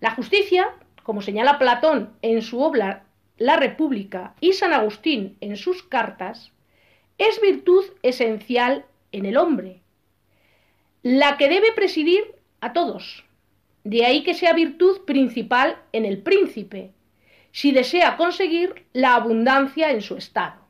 La 0.00 0.10
justicia 0.10 0.74
como 1.04 1.22
señala 1.22 1.60
Platón 1.60 2.16
en 2.22 2.42
su 2.42 2.60
obra 2.60 3.06
La 3.36 3.56
República 3.58 4.34
y 4.40 4.54
San 4.54 4.72
Agustín 4.72 5.36
en 5.40 5.56
sus 5.56 5.84
cartas, 5.84 6.50
es 7.16 7.40
virtud 7.40 7.84
esencial 8.02 8.86
en 9.12 9.24
el 9.24 9.36
hombre, 9.36 9.82
la 11.02 11.36
que 11.36 11.48
debe 11.48 11.72
presidir 11.72 12.34
a 12.60 12.72
todos. 12.72 13.24
De 13.84 14.04
ahí 14.04 14.22
que 14.24 14.34
sea 14.34 14.52
virtud 14.52 15.04
principal 15.04 15.78
en 15.92 16.04
el 16.04 16.22
príncipe, 16.22 16.92
si 17.52 17.72
desea 17.72 18.16
conseguir 18.16 18.86
la 18.92 19.14
abundancia 19.14 19.90
en 19.90 20.02
su 20.02 20.16
estado. 20.16 20.60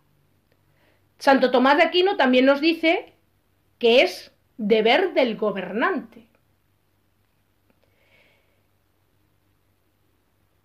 Santo 1.19 1.51
Tomás 1.51 1.77
de 1.77 1.83
Aquino 1.83 2.17
también 2.17 2.45
nos 2.45 2.61
dice 2.61 3.13
que 3.79 4.03
es 4.03 4.33
deber 4.57 5.15
del 5.15 5.37
gobernante. 5.37 6.29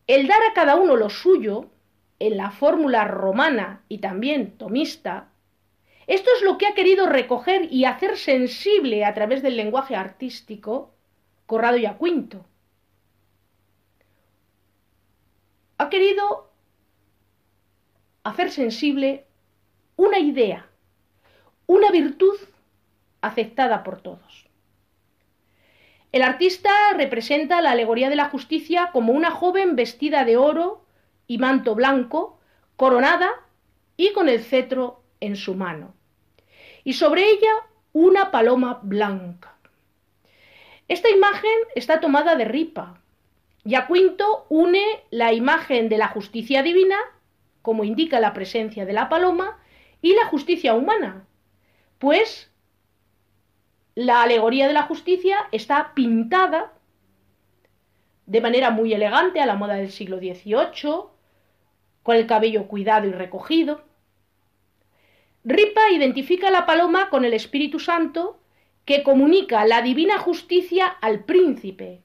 El 0.06 0.28
dar 0.28 0.42
a 0.44 0.54
cada 0.54 0.76
uno 0.76 0.96
lo 0.96 1.10
suyo, 1.10 1.70
en 2.20 2.38
la 2.38 2.52
fórmula 2.52 3.06
romana 3.06 3.84
y 3.90 3.98
también 3.98 4.58
tomista, 4.58 5.33
esto 6.08 6.30
es 6.36 6.42
lo 6.44 6.58
que 6.58 6.68
ha 6.68 6.74
querido 6.74 7.08
recoger 7.08 7.72
y 7.72 7.86
hacer 7.86 8.18
sensible 8.18 9.06
a 9.06 9.14
través 9.14 9.42
del 9.42 9.56
lenguaje 9.56 9.96
artístico 9.96 10.94
Corrado 11.46 11.78
y 11.78 11.86
Aquinto. 11.86 12.46
Ha 15.78 15.90
querido 15.90 16.52
hacer 18.24 18.52
sensible 18.52 19.26
una 19.96 20.20
idea, 20.20 20.70
una 21.68 21.92
virtud 21.92 22.38
aceptada 23.22 23.84
por 23.84 24.02
todos. 24.02 24.48
El 26.12 26.22
artista 26.22 26.72
representa 26.96 27.62
la 27.62 27.72
alegoría 27.72 28.10
de 28.10 28.16
la 28.16 28.30
justicia 28.30 28.92
como 28.94 29.14
una 29.14 29.32
joven 29.32 29.76
vestida 29.76 30.26
de 30.26 30.38
oro 30.38 30.86
y 31.28 31.38
manto 31.40 31.74
blanco, 31.76 32.40
coronada 32.76 33.32
y 33.98 34.14
con 34.14 34.30
el 34.30 34.44
cetro 34.44 35.03
en 35.26 35.36
su 35.36 35.56
mano. 35.56 35.94
Y 36.84 36.94
sobre 36.94 37.24
ella 37.30 37.54
una 37.94 38.32
paloma 38.32 38.80
blanca. 38.84 39.56
Esta 40.88 41.10
imagen 41.10 41.58
está 41.76 42.00
tomada 42.00 42.36
de 42.36 42.46
Ripa. 42.46 43.00
Yacuinto 43.64 44.46
une 44.50 44.84
la 45.10 45.32
imagen 45.32 45.90
de 45.90 45.98
la 45.98 46.10
justicia 46.10 46.64
divina 46.64 46.98
como 47.64 47.86
indica 47.86 48.20
la 48.20 48.34
presencia 48.34 48.86
de 48.86 48.94
la 48.94 49.10
paloma, 49.10 49.58
y 50.02 50.14
la 50.14 50.26
justicia 50.26 50.76
humana, 50.76 51.26
pues 51.98 52.52
la 53.96 54.22
alegoría 54.22 54.68
de 54.68 54.74
la 54.74 54.84
justicia 54.84 55.48
está 55.54 55.94
pintada 55.96 56.74
de 58.26 58.42
manera 58.42 58.70
muy 58.70 58.94
elegante 58.94 59.40
a 59.40 59.46
la 59.46 59.56
moda 59.56 59.76
del 59.76 59.92
siglo 59.92 60.18
XVIII, 60.18 61.06
con 62.04 62.16
el 62.18 62.28
cabello 62.28 62.68
cuidado 62.68 63.08
y 63.08 63.12
recogido. 63.12 63.82
Ripa 65.46 65.92
identifica 65.92 66.48
a 66.48 66.52
la 66.52 66.66
paloma 66.66 67.10
con 67.10 67.26
el 67.26 67.34
Espíritu 67.34 67.80
Santo 67.80 68.40
que 68.86 69.04
comunica 69.04 69.66
la 69.66 69.82
divina 69.82 70.18
justicia 70.18 70.88
al 70.88 71.26
príncipe, 71.26 72.02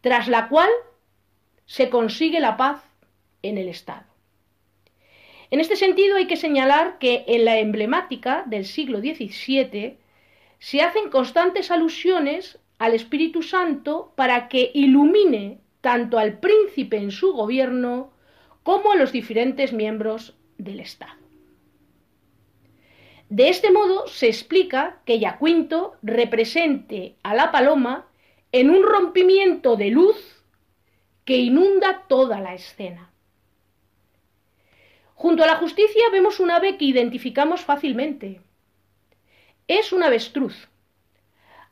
tras 0.00 0.26
la 0.26 0.48
cual 0.48 0.68
se 1.66 1.90
consigue 1.90 2.40
la 2.40 2.56
paz 2.56 2.82
en 3.42 3.56
el 3.56 3.68
Estado. 3.68 4.06
En 5.50 5.60
este 5.60 5.76
sentido 5.76 6.16
hay 6.16 6.26
que 6.26 6.36
señalar 6.36 6.98
que 6.98 7.24
en 7.28 7.44
la 7.44 7.58
emblemática 7.58 8.44
del 8.46 8.64
siglo 8.64 8.98
XVII 8.98 9.98
se 10.58 10.80
hacen 10.82 11.10
constantes 11.10 11.70
alusiones 11.70 12.58
al 12.78 12.94
Espíritu 12.94 13.42
Santo 13.42 14.12
para 14.16 14.48
que 14.48 14.72
ilumine 14.74 15.58
tanto 15.80 16.18
al 16.18 16.38
príncipe 16.38 16.96
en 16.96 17.12
su 17.12 17.32
gobierno 17.32 18.12
como 18.62 18.92
a 18.92 18.96
los 18.96 19.12
diferentes 19.12 19.72
miembros 19.72 20.34
del 20.58 20.80
Estado. 20.80 21.19
De 23.30 23.48
este 23.48 23.70
modo 23.70 24.08
se 24.08 24.26
explica 24.26 24.98
que 25.04 25.20
Yacuinto 25.20 25.94
represente 26.02 27.14
a 27.22 27.32
la 27.32 27.52
paloma 27.52 28.08
en 28.50 28.70
un 28.70 28.82
rompimiento 28.82 29.76
de 29.76 29.90
luz 29.90 30.42
que 31.24 31.36
inunda 31.36 32.06
toda 32.08 32.40
la 32.40 32.54
escena. 32.54 33.12
Junto 35.14 35.44
a 35.44 35.46
la 35.46 35.58
justicia 35.58 36.02
vemos 36.10 36.40
un 36.40 36.50
ave 36.50 36.76
que 36.76 36.86
identificamos 36.86 37.60
fácilmente. 37.60 38.40
Es 39.68 39.92
un 39.92 40.02
avestruz, 40.02 40.68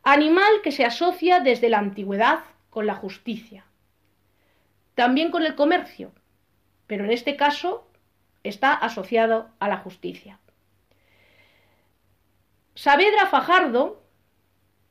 animal 0.05 0.61
que 0.63 0.71
se 0.71 0.85
asocia 0.85 1.41
desde 1.41 1.71
la 1.71 1.81
antigüedad 1.81 2.45
con 2.71 2.87
la 2.87 2.95
justicia, 2.95 3.65
también 4.95 5.33
con 5.33 5.45
el 5.45 5.57
comercio, 5.57 6.13
pero 6.87 7.05
en 7.05 7.11
este 7.11 7.35
caso 7.35 7.91
está 8.45 8.75
asociado 8.75 9.51
a 9.59 9.67
la 9.67 9.79
justicia. 9.79 10.39
Saavedra 12.79 13.27
Fajardo, 13.27 14.01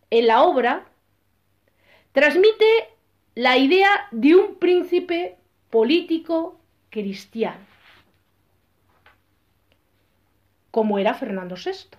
en 0.09 0.27
la 0.27 0.43
obra, 0.43 0.89
transmite 2.11 2.65
la 3.33 3.55
idea 3.55 4.09
de 4.11 4.35
un 4.35 4.55
príncipe 4.55 5.37
político 5.69 6.59
cristiano, 6.89 7.65
como 10.69 10.99
era 10.99 11.13
Fernando 11.13 11.55
VI. 11.55 11.97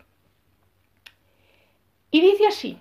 Y 2.11 2.20
dice 2.20 2.48
así, 2.48 2.79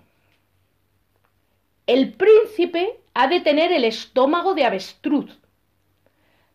el 1.86 2.12
príncipe 2.12 3.00
ha 3.14 3.30
de 3.30 3.40
tener 3.40 3.72
el 3.72 3.86
estómago 3.86 4.54
de 4.54 4.66
avestruz, 4.66 5.40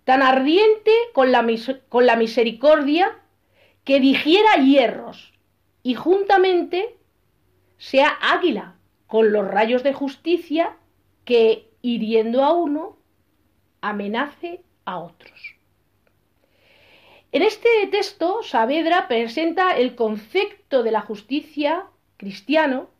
tan 0.04 0.20
ardiente 0.20 0.92
con 1.14 1.32
la, 1.32 1.46
con 1.88 2.04
la 2.04 2.16
misericordia 2.16 3.18
que 3.84 4.00
digiera 4.00 4.56
hierros 4.56 5.32
y 5.82 5.94
juntamente 5.94 6.96
sea 7.78 8.08
águila 8.08 8.76
con 9.06 9.32
los 9.32 9.46
rayos 9.46 9.82
de 9.82 9.92
justicia 9.92 10.76
que, 11.24 11.70
hiriendo 11.82 12.44
a 12.44 12.52
uno, 12.52 12.96
amenace 13.80 14.62
a 14.84 14.98
otros. 14.98 15.56
En 17.32 17.42
este 17.42 17.68
texto, 17.90 18.42
Saavedra 18.42 19.08
presenta 19.08 19.76
el 19.76 19.94
concepto 19.94 20.82
de 20.82 20.90
la 20.90 21.00
justicia 21.00 21.86
cristiano, 22.16 22.90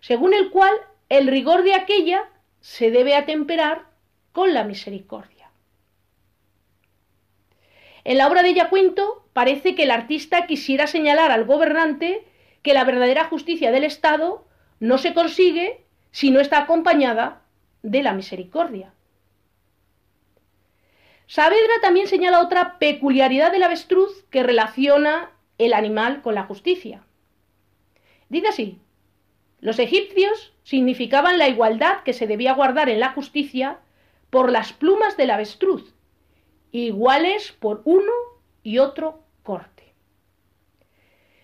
según 0.00 0.32
el 0.32 0.50
cual 0.50 0.74
el 1.08 1.26
rigor 1.26 1.62
de 1.62 1.74
aquella 1.74 2.30
se 2.60 2.90
debe 2.90 3.14
atemperar 3.16 3.86
con 4.32 4.54
la 4.54 4.64
misericordia. 4.64 5.50
En 8.04 8.16
la 8.16 8.28
obra 8.28 8.42
de 8.42 8.54
Yacuinto 8.54 9.28
parece 9.32 9.74
que 9.74 9.82
el 9.82 9.90
artista 9.90 10.46
quisiera 10.46 10.86
señalar 10.86 11.30
al 11.30 11.44
gobernante 11.44 12.26
que 12.62 12.74
la 12.74 12.84
verdadera 12.84 13.24
justicia 13.24 13.70
del 13.70 13.84
Estado 13.84 14.44
no 14.78 14.98
se 14.98 15.14
consigue 15.14 15.84
si 16.10 16.30
no 16.30 16.40
está 16.40 16.58
acompañada 16.58 17.42
de 17.82 18.02
la 18.02 18.12
misericordia. 18.12 18.92
Saavedra 21.26 21.74
también 21.80 22.08
señala 22.08 22.40
otra 22.40 22.78
peculiaridad 22.78 23.52
del 23.52 23.62
avestruz 23.62 24.24
que 24.30 24.42
relaciona 24.42 25.30
el 25.58 25.74
animal 25.74 26.22
con 26.22 26.34
la 26.34 26.42
justicia. 26.42 27.04
Dice 28.28 28.48
así, 28.48 28.78
los 29.60 29.78
egipcios 29.78 30.52
significaban 30.64 31.38
la 31.38 31.48
igualdad 31.48 32.02
que 32.02 32.14
se 32.14 32.26
debía 32.26 32.54
guardar 32.54 32.88
en 32.88 32.98
la 32.98 33.12
justicia 33.12 33.78
por 34.30 34.50
las 34.50 34.72
plumas 34.72 35.16
del 35.16 35.30
avestruz, 35.30 35.94
iguales 36.72 37.52
por 37.52 37.82
uno 37.84 38.12
y 38.62 38.78
otro. 38.78 39.22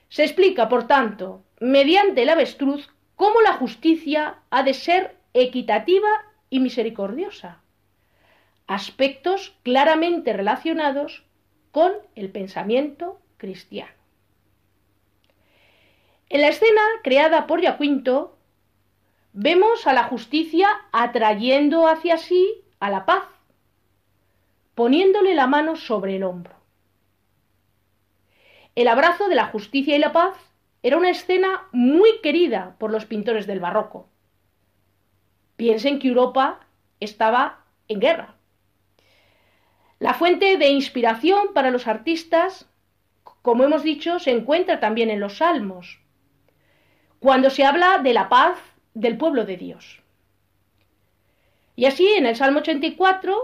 Se 0.08 0.24
explica, 0.24 0.68
por 0.68 0.86
tanto, 0.86 1.42
mediante 1.60 2.22
el 2.22 2.28
avestruz, 2.28 2.88
cómo 3.16 3.40
la 3.40 3.54
justicia 3.54 4.38
ha 4.50 4.62
de 4.62 4.74
ser 4.74 5.16
equitativa 5.34 6.08
y 6.50 6.60
misericordiosa, 6.60 7.60
aspectos 8.66 9.56
claramente 9.62 10.32
relacionados 10.32 11.24
con 11.72 11.92
el 12.14 12.30
pensamiento 12.30 13.20
cristiano. 13.36 13.92
En 16.28 16.40
la 16.40 16.48
escena 16.48 16.80
creada 17.04 17.46
por 17.46 17.60
Yacuinto, 17.60 18.36
vemos 19.32 19.86
a 19.86 19.92
la 19.92 20.04
justicia 20.04 20.68
atrayendo 20.92 21.86
hacia 21.86 22.16
sí 22.16 22.64
a 22.80 22.90
la 22.90 23.06
paz, 23.06 23.24
poniéndole 24.74 25.34
la 25.34 25.46
mano 25.46 25.76
sobre 25.76 26.16
el 26.16 26.24
hombro. 26.24 26.55
El 28.76 28.88
abrazo 28.88 29.28
de 29.28 29.34
la 29.34 29.46
justicia 29.46 29.96
y 29.96 29.98
la 29.98 30.12
paz 30.12 30.36
era 30.82 30.98
una 30.98 31.10
escena 31.10 31.66
muy 31.72 32.20
querida 32.22 32.76
por 32.78 32.92
los 32.92 33.06
pintores 33.06 33.46
del 33.46 33.58
barroco. 33.58 34.06
Piensen 35.56 35.98
que 35.98 36.08
Europa 36.08 36.60
estaba 37.00 37.64
en 37.88 38.00
guerra. 38.00 38.34
La 39.98 40.12
fuente 40.12 40.58
de 40.58 40.68
inspiración 40.68 41.54
para 41.54 41.70
los 41.70 41.86
artistas, 41.86 42.68
como 43.40 43.64
hemos 43.64 43.82
dicho, 43.82 44.18
se 44.18 44.30
encuentra 44.30 44.78
también 44.78 45.08
en 45.08 45.20
los 45.20 45.38
salmos 45.38 46.00
cuando 47.18 47.48
se 47.48 47.64
habla 47.64 47.98
de 47.98 48.12
la 48.12 48.28
paz 48.28 48.58
del 48.92 49.16
pueblo 49.16 49.46
de 49.46 49.56
Dios. 49.56 50.02
Y 51.76 51.86
así 51.86 52.06
en 52.06 52.26
el 52.26 52.36
Salmo 52.36 52.58
84 52.58 53.34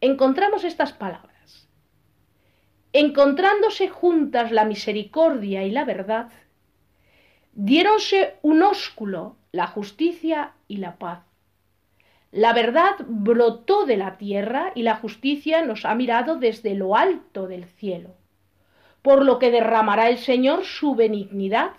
encontramos 0.00 0.64
estas 0.64 0.92
palabras. 0.92 1.33
Encontrándose 2.96 3.88
juntas 3.88 4.52
la 4.52 4.64
misericordia 4.64 5.64
y 5.64 5.72
la 5.72 5.84
verdad, 5.84 6.30
diéronse 7.52 8.36
un 8.42 8.62
ósculo 8.62 9.34
la 9.50 9.66
justicia 9.66 10.52
y 10.68 10.76
la 10.76 10.96
paz. 10.96 11.24
La 12.30 12.52
verdad 12.52 12.94
brotó 13.06 13.84
de 13.84 13.96
la 13.96 14.16
tierra 14.16 14.70
y 14.76 14.82
la 14.82 14.94
justicia 14.94 15.64
nos 15.64 15.84
ha 15.84 15.96
mirado 15.96 16.36
desde 16.36 16.76
lo 16.76 16.94
alto 16.94 17.48
del 17.48 17.64
cielo, 17.64 18.14
por 19.02 19.24
lo 19.24 19.40
que 19.40 19.50
derramará 19.50 20.08
el 20.08 20.18
Señor 20.18 20.64
su 20.64 20.94
benignidad 20.94 21.72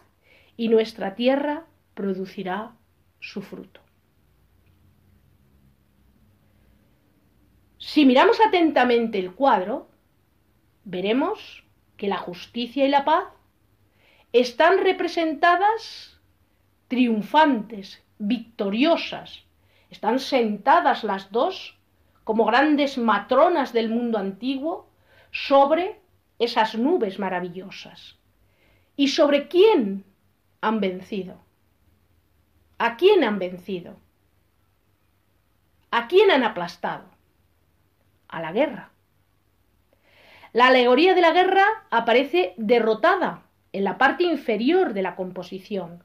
y 0.58 0.68
nuestra 0.68 1.16
tierra 1.16 1.66
producirá 1.94 2.74
su 3.22 3.42
fruto. 3.42 3.80
Si 7.78 8.06
miramos 8.06 8.38
atentamente 8.46 9.18
el 9.18 9.34
cuadro, 9.34 9.88
veremos 10.86 11.64
que 11.98 12.08
la 12.08 12.18
justicia 12.18 12.86
y 12.86 12.90
la 12.90 13.04
paz 13.04 13.26
están 14.32 14.80
representadas 14.80 16.20
triunfantes, 16.88 18.04
victoriosas, 18.20 19.44
están 19.90 20.20
sentadas 20.20 21.04
las 21.04 21.32
dos 21.32 21.78
como 22.24 22.46
grandes 22.46 22.98
matronas 22.98 23.74
del 23.74 23.90
mundo 23.90 24.18
antiguo 24.18 24.88
sobre 25.32 26.00
esas 26.40 26.76
nubes 26.76 27.20
maravillosas. 27.20 28.18
¿Y 28.96 29.10
sobre 29.10 29.48
quién 29.48 30.06
han 30.62 30.80
vencido? 30.80 31.40
¿A 32.78 32.98
quién 32.98 33.24
han 33.24 33.40
vencido? 33.40 33.98
¿A 35.92 36.08
quién 36.08 36.32
han 36.32 36.44
aplastado? 36.44 37.06
A 38.28 38.42
la 38.42 38.52
guerra. 38.52 38.92
La 40.56 40.68
alegoría 40.68 41.14
de 41.14 41.20
la 41.20 41.32
guerra 41.32 41.66
aparece 41.90 42.54
derrotada 42.56 43.44
en 43.74 43.84
la 43.84 43.98
parte 43.98 44.24
inferior 44.24 44.94
de 44.94 45.02
la 45.02 45.18
composición. 45.18 46.02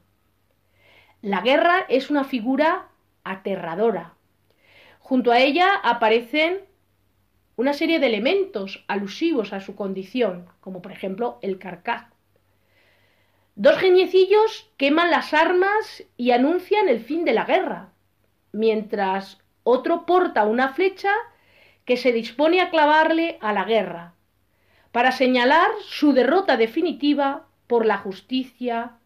La 1.21 1.39
guerra 1.39 1.85
es 1.87 2.09
una 2.09 2.25
figura 2.25 2.89
aterradora. 3.23 4.15
Junto 4.99 5.31
a 5.31 5.39
ella 5.39 5.69
aparecen 5.81 6.65
una 7.55 7.71
serie 7.71 7.99
de 7.99 8.07
elementos 8.07 8.83
alusivos 8.89 9.53
a 9.53 9.61
su 9.61 9.77
condición, 9.77 10.49
como 10.59 10.81
por 10.81 10.91
ejemplo 10.91 11.39
el 11.41 11.57
carcaj. 11.57 12.09
Dos 13.55 13.77
geniecillos 13.77 14.69
queman 14.75 15.11
las 15.11 15.33
armas 15.33 16.03
y 16.17 16.31
anuncian 16.31 16.89
el 16.89 16.99
fin 16.99 17.23
de 17.23 17.31
la 17.31 17.45
guerra, 17.45 17.93
mientras 18.51 19.39
otro 19.63 20.05
porta 20.05 20.43
una 20.43 20.73
flecha 20.73 21.13
que 21.85 21.95
se 21.95 22.11
dispone 22.11 22.59
a 22.59 22.69
clavarle 22.69 23.37
a 23.39 23.53
la 23.53 23.63
guerra, 23.63 24.15
para 24.91 25.11
señalar 25.11 25.71
su 25.85 26.13
derrota 26.13 26.57
definitiva 26.57 27.47
por 27.67 27.85
la 27.85 27.97
justicia 27.97 28.97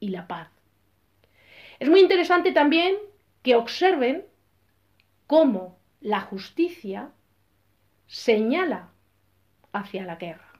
y 0.00 0.10
la 0.10 0.26
paz. 0.26 0.48
Es 1.78 1.88
muy 1.88 2.00
interesante 2.00 2.52
también 2.52 2.96
que 3.42 3.56
observen 3.56 4.24
cómo 5.26 5.78
la 6.00 6.20
justicia 6.20 7.10
señala 8.06 8.90
hacia 9.72 10.04
la 10.04 10.16
guerra. 10.16 10.52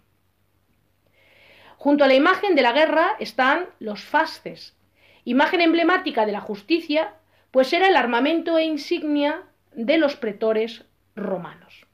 Junto 1.76 2.04
a 2.04 2.09
la 2.09 2.14
imagen 2.14 2.54
de 2.54 2.62
la 2.62 2.72
guerra 2.72 3.12
están 3.20 3.66
los 3.78 4.02
fasces, 4.02 4.76
imagen 5.24 5.61
emblemática 5.61 6.26
de 6.26 6.32
la 6.32 6.40
justicia, 6.40 7.14
pues 7.50 7.72
era 7.72 7.88
el 7.88 7.96
armamento 7.96 8.59
e 8.59 8.64
insignia 8.64 9.44
de 9.72 9.96
los 9.98 10.16
pretores 10.16 10.84
romanos. 11.14 11.86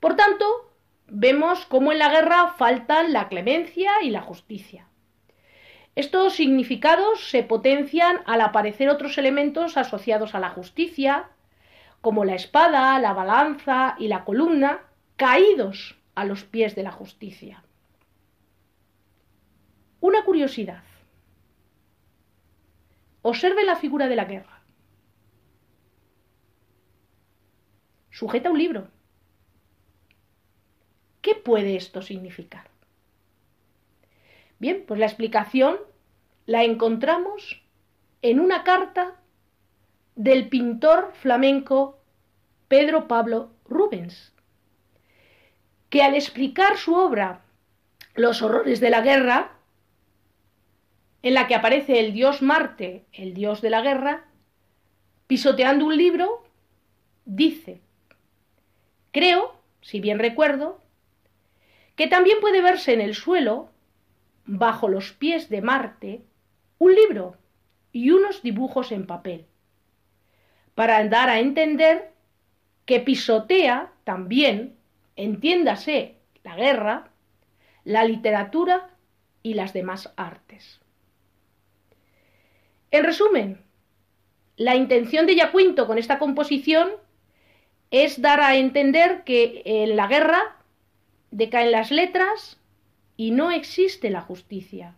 Por 0.00 0.16
tanto, 0.16 0.67
vemos 1.10 1.64
cómo 1.66 1.92
en 1.92 1.98
la 1.98 2.10
guerra 2.10 2.54
faltan 2.56 3.12
la 3.12 3.28
clemencia 3.28 3.90
y 4.02 4.10
la 4.10 4.22
justicia. 4.22 4.86
Estos 5.94 6.34
significados 6.34 7.28
se 7.28 7.42
potencian 7.42 8.20
al 8.26 8.40
aparecer 8.40 8.88
otros 8.88 9.18
elementos 9.18 9.76
asociados 9.76 10.34
a 10.34 10.38
la 10.38 10.50
justicia, 10.50 11.30
como 12.00 12.24
la 12.24 12.34
espada, 12.34 12.98
la 13.00 13.12
balanza 13.12 13.96
y 13.98 14.08
la 14.08 14.24
columna, 14.24 14.80
caídos 15.16 15.96
a 16.14 16.24
los 16.24 16.44
pies 16.44 16.76
de 16.76 16.84
la 16.84 16.92
justicia. 16.92 17.64
Una 20.00 20.24
curiosidad. 20.24 20.84
Observe 23.22 23.64
la 23.64 23.74
figura 23.76 24.06
de 24.08 24.16
la 24.16 24.24
guerra. 24.24 24.62
Sujeta 28.10 28.50
un 28.50 28.58
libro. 28.58 28.88
¿Qué 31.20 31.34
puede 31.34 31.76
esto 31.76 32.02
significar? 32.02 32.68
Bien, 34.58 34.84
pues 34.86 34.98
la 34.98 35.06
explicación 35.06 35.76
la 36.46 36.64
encontramos 36.64 37.62
en 38.22 38.40
una 38.40 38.64
carta 38.64 39.20
del 40.16 40.48
pintor 40.48 41.12
flamenco 41.14 41.98
Pedro 42.66 43.06
Pablo 43.06 43.50
Rubens, 43.66 44.32
que 45.90 46.02
al 46.02 46.14
explicar 46.14 46.76
su 46.76 46.94
obra 46.94 47.42
Los 48.14 48.42
horrores 48.42 48.80
de 48.80 48.90
la 48.90 49.00
guerra, 49.00 49.52
en 51.22 51.34
la 51.34 51.46
que 51.46 51.54
aparece 51.54 52.00
el 52.00 52.12
dios 52.12 52.42
Marte, 52.42 53.04
el 53.12 53.32
dios 53.34 53.60
de 53.60 53.70
la 53.70 53.80
guerra, 53.80 54.24
pisoteando 55.28 55.84
un 55.84 55.96
libro, 55.96 56.44
dice, 57.24 57.80
creo, 59.12 59.54
si 59.82 60.00
bien 60.00 60.18
recuerdo, 60.18 60.82
que 61.98 62.06
también 62.06 62.38
puede 62.40 62.62
verse 62.62 62.92
en 62.92 63.00
el 63.00 63.16
suelo, 63.16 63.70
bajo 64.46 64.88
los 64.88 65.12
pies 65.12 65.48
de 65.48 65.60
Marte, 65.60 66.22
un 66.78 66.94
libro 66.94 67.36
y 67.90 68.12
unos 68.12 68.40
dibujos 68.40 68.92
en 68.92 69.04
papel, 69.04 69.46
para 70.76 71.04
dar 71.08 71.28
a 71.28 71.40
entender 71.40 72.12
que 72.86 73.00
pisotea 73.00 73.90
también, 74.04 74.76
entiéndase, 75.16 76.14
la 76.44 76.54
guerra, 76.54 77.10
la 77.82 78.04
literatura 78.04 78.90
y 79.42 79.54
las 79.54 79.72
demás 79.72 80.12
artes. 80.16 80.80
En 82.92 83.02
resumen, 83.02 83.60
la 84.56 84.76
intención 84.76 85.26
de 85.26 85.34
Yacuinto 85.34 85.88
con 85.88 85.98
esta 85.98 86.20
composición 86.20 86.90
es 87.90 88.22
dar 88.22 88.40
a 88.40 88.54
entender 88.54 89.24
que 89.24 89.62
en 89.64 89.96
la 89.96 90.06
guerra 90.06 90.57
decaen 91.30 91.72
las 91.72 91.90
letras 91.90 92.58
y 93.16 93.30
no 93.30 93.50
existe 93.50 94.10
la 94.10 94.20
justicia. 94.20 94.94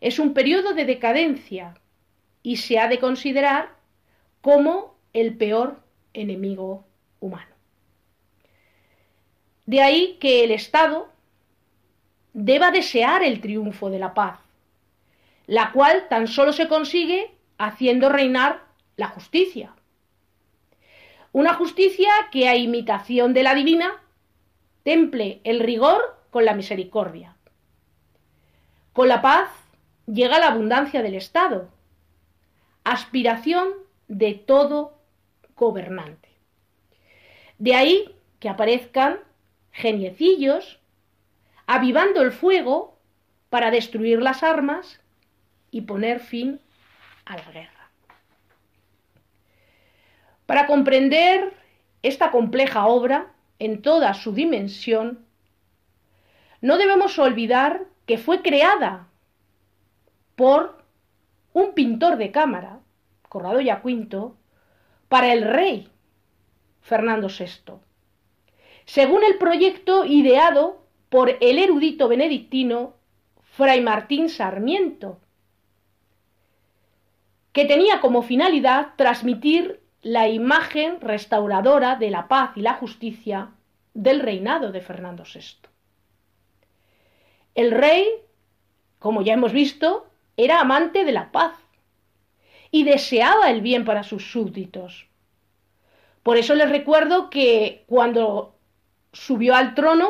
Es 0.00 0.18
un 0.18 0.34
periodo 0.34 0.74
de 0.74 0.84
decadencia 0.84 1.74
y 2.42 2.56
se 2.56 2.78
ha 2.78 2.88
de 2.88 2.98
considerar 2.98 3.74
como 4.40 4.96
el 5.12 5.36
peor 5.36 5.80
enemigo 6.12 6.84
humano. 7.20 7.54
De 9.66 9.82
ahí 9.82 10.16
que 10.20 10.44
el 10.44 10.50
Estado 10.50 11.10
deba 12.32 12.70
desear 12.70 13.22
el 13.22 13.40
triunfo 13.40 13.90
de 13.90 13.98
la 13.98 14.14
paz, 14.14 14.40
la 15.46 15.72
cual 15.72 16.06
tan 16.08 16.28
solo 16.28 16.52
se 16.52 16.68
consigue 16.68 17.32
haciendo 17.58 18.08
reinar 18.08 18.62
la 18.96 19.08
justicia. 19.08 19.74
Una 21.32 21.54
justicia 21.54 22.08
que 22.30 22.48
a 22.48 22.56
imitación 22.56 23.34
de 23.34 23.42
la 23.42 23.54
divina 23.54 24.00
temple 24.88 25.42
el 25.44 25.60
rigor 25.60 26.18
con 26.30 26.46
la 26.46 26.54
misericordia. 26.54 27.36
Con 28.94 29.06
la 29.06 29.20
paz 29.20 29.50
llega 30.06 30.38
la 30.38 30.46
abundancia 30.46 31.02
del 31.02 31.14
Estado, 31.14 31.68
aspiración 32.84 33.68
de 34.06 34.32
todo 34.32 34.94
gobernante. 35.56 36.30
De 37.58 37.74
ahí 37.74 38.14
que 38.40 38.48
aparezcan 38.48 39.18
geniecillos 39.72 40.80
avivando 41.66 42.22
el 42.22 42.32
fuego 42.32 42.96
para 43.50 43.70
destruir 43.70 44.22
las 44.22 44.42
armas 44.42 45.02
y 45.70 45.82
poner 45.82 46.18
fin 46.18 46.62
a 47.26 47.36
la 47.36 47.52
guerra. 47.52 47.90
Para 50.46 50.66
comprender 50.66 51.52
esta 52.02 52.30
compleja 52.30 52.86
obra 52.86 53.34
en 53.58 53.82
toda 53.82 54.14
su 54.14 54.32
dimensión, 54.32 55.26
no 56.60 56.76
debemos 56.76 57.18
olvidar 57.18 57.86
que 58.06 58.18
fue 58.18 58.42
creada 58.42 59.08
por 60.36 60.82
un 61.52 61.74
pintor 61.74 62.16
de 62.16 62.30
cámara, 62.30 62.80
Corrado 63.28 63.60
Yacuinto, 63.60 64.36
para 65.08 65.32
el 65.32 65.42
rey 65.42 65.88
Fernando 66.80 67.28
VI, 67.28 67.74
según 68.84 69.24
el 69.24 69.36
proyecto 69.38 70.04
ideado 70.04 70.82
por 71.08 71.36
el 71.40 71.58
erudito 71.58 72.08
benedictino 72.08 72.94
Fray 73.42 73.80
Martín 73.80 74.28
Sarmiento, 74.28 75.18
que 77.52 77.64
tenía 77.64 78.00
como 78.00 78.22
finalidad 78.22 78.94
transmitir 78.96 79.80
la 80.02 80.28
imagen 80.28 81.00
restauradora 81.00 81.96
de 81.96 82.10
la 82.10 82.28
paz 82.28 82.52
y 82.56 82.62
la 82.62 82.74
justicia 82.74 83.50
del 83.94 84.20
reinado 84.20 84.70
de 84.70 84.80
Fernando 84.80 85.24
VI. 85.24 85.68
El 87.54 87.72
rey, 87.72 88.06
como 88.98 89.22
ya 89.22 89.34
hemos 89.34 89.52
visto, 89.52 90.08
era 90.36 90.60
amante 90.60 91.04
de 91.04 91.12
la 91.12 91.32
paz 91.32 91.52
y 92.70 92.84
deseaba 92.84 93.50
el 93.50 93.60
bien 93.60 93.84
para 93.84 94.04
sus 94.04 94.30
súbditos. 94.30 95.08
Por 96.22 96.36
eso 96.36 96.54
les 96.54 96.68
recuerdo 96.68 97.30
que 97.30 97.84
cuando 97.88 98.54
subió 99.12 99.56
al 99.56 99.74
trono, 99.74 100.08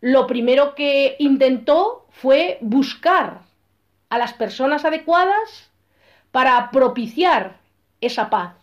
lo 0.00 0.26
primero 0.26 0.74
que 0.74 1.16
intentó 1.18 2.06
fue 2.10 2.58
buscar 2.62 3.42
a 4.08 4.18
las 4.18 4.32
personas 4.32 4.84
adecuadas 4.84 5.70
para 6.32 6.70
propiciar 6.70 7.59
esa 8.00 8.30
paz. 8.30 8.54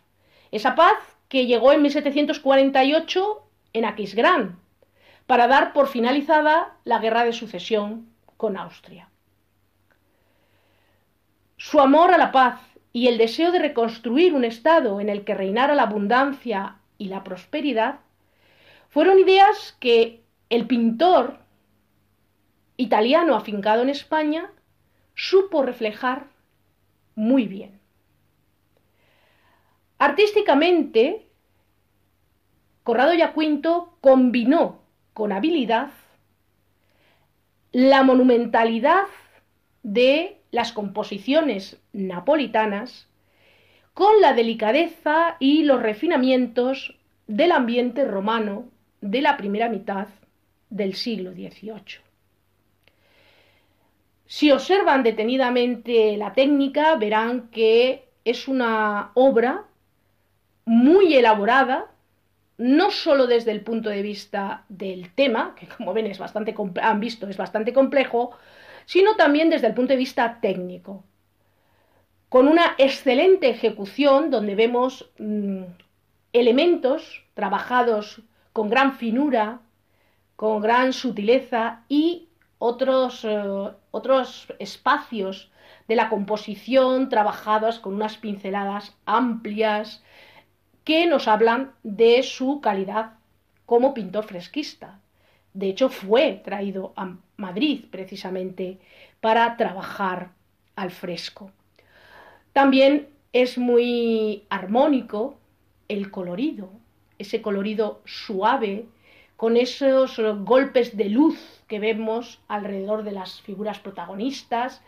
Esa 0.52 0.76
paz 0.76 0.98
que 1.30 1.46
llegó 1.46 1.74
en 1.74 1.82
1748 1.82 3.44
en 3.74 3.86
Aquisgrán, 3.86 4.60
para 5.26 5.48
dar 5.48 5.74
por 5.74 5.88
finalizada 5.88 6.78
la 6.86 7.00
guerra 7.00 7.26
de 7.26 7.34
sucesión 7.34 8.10
con 8.38 8.58
Austria. 8.58 9.10
Su 11.58 11.80
amor 11.80 12.14
a 12.14 12.18
la 12.18 12.32
paz 12.32 12.62
y 12.94 13.08
el 13.08 13.18
deseo 13.18 13.52
de 13.52 13.60
reconstruir 13.60 14.34
un 14.34 14.46
Estado 14.46 15.02
en 15.02 15.10
el 15.10 15.26
que 15.26 15.36
reinara 15.36 15.76
la 15.76 15.84
abundancia 15.84 16.78
y 16.98 17.10
la 17.10 17.24
prosperidad 17.24 18.00
fueron 18.90 19.20
ideas 19.20 19.76
que 19.80 20.24
el 20.50 20.66
pintor 20.66 21.40
italiano 22.78 23.36
afincado 23.36 23.82
en 23.82 23.90
España 23.90 24.50
supo 25.14 25.64
reflejar 25.64 26.28
muy 27.16 27.48
bien. 27.48 27.77
Artísticamente, 30.00 31.28
Corrado 32.84 33.14
Yacuinto 33.14 33.98
combinó 34.00 34.82
con 35.14 35.32
habilidad 35.32 35.90
la 37.72 38.04
monumentalidad 38.04 39.08
de 39.84 40.38
las 40.52 40.72
composiciones 40.72 41.78
napolitanas 41.94 43.08
con 43.94 44.22
la 44.22 44.34
delicadeza 44.34 45.36
y 45.40 45.64
los 45.64 45.82
refinamientos 45.82 46.96
del 47.28 47.52
ambiente 47.52 48.06
romano 48.06 48.70
de 49.02 49.22
la 49.22 49.36
primera 49.38 49.70
mitad 49.70 50.08
del 50.70 50.94
siglo 50.96 51.32
XVIII. 51.34 52.02
Si 54.28 54.52
observan 54.52 55.04
detenidamente 55.04 56.16
la 56.18 56.34
técnica, 56.34 56.96
verán 56.96 57.50
que 57.50 58.08
es 58.24 58.48
una 58.48 59.12
obra 59.14 59.67
muy 60.68 61.16
elaborada, 61.16 61.86
no 62.58 62.92
solo 62.92 63.26
desde 63.26 63.52
el 63.52 63.62
punto 63.62 63.90
de 63.90 64.02
vista 64.02 64.66
del 64.68 65.14
tema, 65.14 65.56
que 65.56 65.66
como 65.68 65.94
ven 65.94 66.08
es 66.08 66.20
bastante 66.20 66.54
han 66.82 67.00
visto 67.00 67.28
es 67.30 67.38
bastante 67.38 67.72
complejo, 67.72 68.32
sino 68.86 69.16
también 69.16 69.50
desde 69.50 69.68
el 69.68 69.74
punto 69.74 69.94
de 69.94 69.98
vista 69.98 70.40
técnico, 70.42 71.06
con 72.28 72.50
una 72.50 72.76
excelente 72.78 73.50
ejecución 73.50 74.30
donde 74.30 74.56
vemos 74.56 75.10
mm, 75.18 75.64
elementos 76.34 77.24
trabajados 77.34 78.22
con 78.52 78.70
gran 78.70 78.98
finura, 78.98 79.62
con 80.36 80.62
gran 80.62 80.92
sutileza 80.92 81.84
y 81.88 82.28
otros, 82.60 83.24
eh, 83.24 83.72
otros 83.92 84.54
espacios 84.60 85.50
de 85.88 85.96
la 85.96 86.10
composición 86.10 87.08
trabajados 87.08 87.80
con 87.80 87.94
unas 87.94 88.18
pinceladas 88.18 88.98
amplias 89.06 90.04
que 90.88 91.06
nos 91.06 91.28
hablan 91.28 91.74
de 91.84 92.24
su 92.24 92.62
calidad 92.62 93.16
como 93.66 93.94
pintor 93.94 94.24
fresquista. 94.24 95.02
De 95.52 95.68
hecho, 95.68 95.90
fue 95.90 96.42
traído 96.46 96.94
a 96.96 97.18
Madrid 97.36 97.84
precisamente 97.92 98.80
para 99.20 99.58
trabajar 99.58 100.32
al 100.78 100.92
fresco. 100.92 101.52
También 102.54 103.10
es 103.34 103.58
muy 103.58 104.46
armónico 104.48 105.38
el 105.90 106.10
colorido, 106.10 106.70
ese 107.18 107.42
colorido 107.42 108.02
suave, 108.06 108.86
con 109.36 109.58
esos 109.58 110.18
golpes 110.46 110.96
de 110.96 111.10
luz 111.10 111.38
que 111.68 111.80
vemos 111.80 112.40
alrededor 112.48 113.04
de 113.04 113.12
las 113.12 113.42
figuras 113.42 113.80
protagonistas 113.80 114.82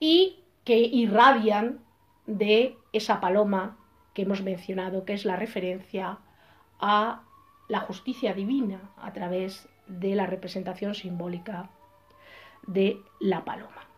y 0.00 0.38
que 0.64 0.78
irradian 0.78 1.78
de 2.26 2.74
esa 2.94 3.20
paloma 3.20 3.76
que 4.14 4.22
hemos 4.22 4.42
mencionado, 4.42 5.04
que 5.04 5.14
es 5.14 5.24
la 5.24 5.36
referencia 5.36 6.18
a 6.80 7.22
la 7.68 7.80
justicia 7.80 8.34
divina 8.34 8.90
a 8.96 9.12
través 9.12 9.68
de 9.86 10.14
la 10.14 10.26
representación 10.26 10.94
simbólica 10.94 11.70
de 12.66 12.98
la 13.20 13.44
paloma. 13.44 13.91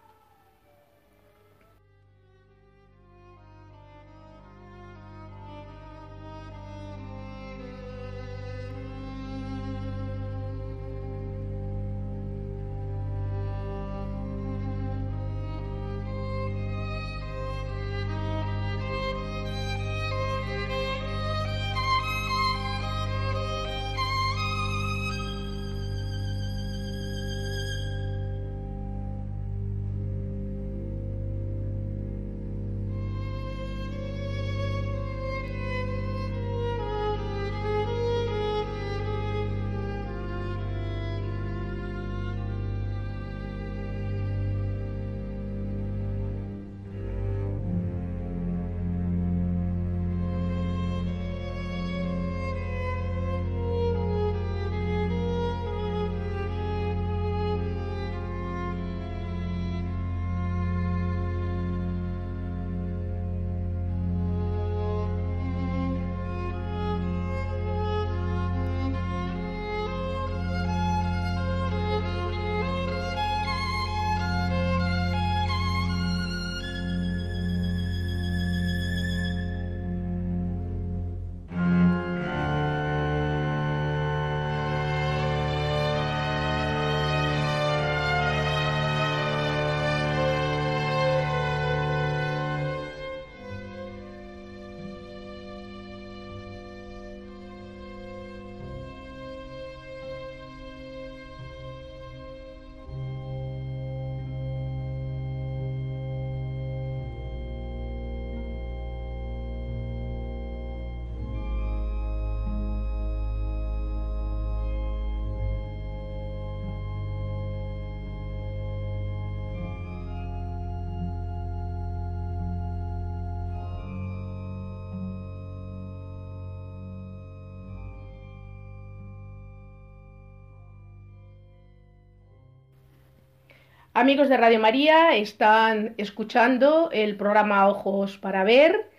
Amigos 133.96 134.28
de 134.28 134.36
Radio 134.36 134.58
María, 134.58 135.14
están 135.14 135.94
escuchando 135.98 136.90
el 136.90 137.14
programa 137.14 137.68
Ojos 137.68 138.18
para 138.18 138.42
Ver, 138.42 138.90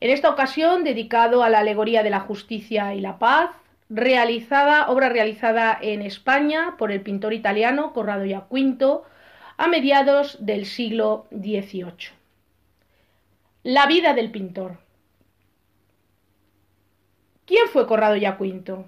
en 0.00 0.10
esta 0.10 0.30
ocasión 0.30 0.82
dedicado 0.82 1.44
a 1.44 1.48
la 1.48 1.60
alegoría 1.60 2.02
de 2.02 2.10
la 2.10 2.18
justicia 2.18 2.92
y 2.92 3.00
la 3.00 3.20
paz, 3.20 3.50
realizada, 3.88 4.88
obra 4.88 5.10
realizada 5.10 5.78
en 5.80 6.02
España 6.02 6.74
por 6.76 6.90
el 6.90 7.02
pintor 7.02 7.34
italiano 7.34 7.92
Corrado 7.92 8.24
Giaquinto 8.24 9.04
a 9.58 9.68
mediados 9.68 10.44
del 10.44 10.66
siglo 10.66 11.28
XVIII. 11.30 12.10
La 13.62 13.86
vida 13.86 14.12
del 14.12 14.32
pintor. 14.32 14.78
¿Quién 17.46 17.68
fue 17.68 17.86
Corrado 17.86 18.16
Giaquinto? 18.16 18.86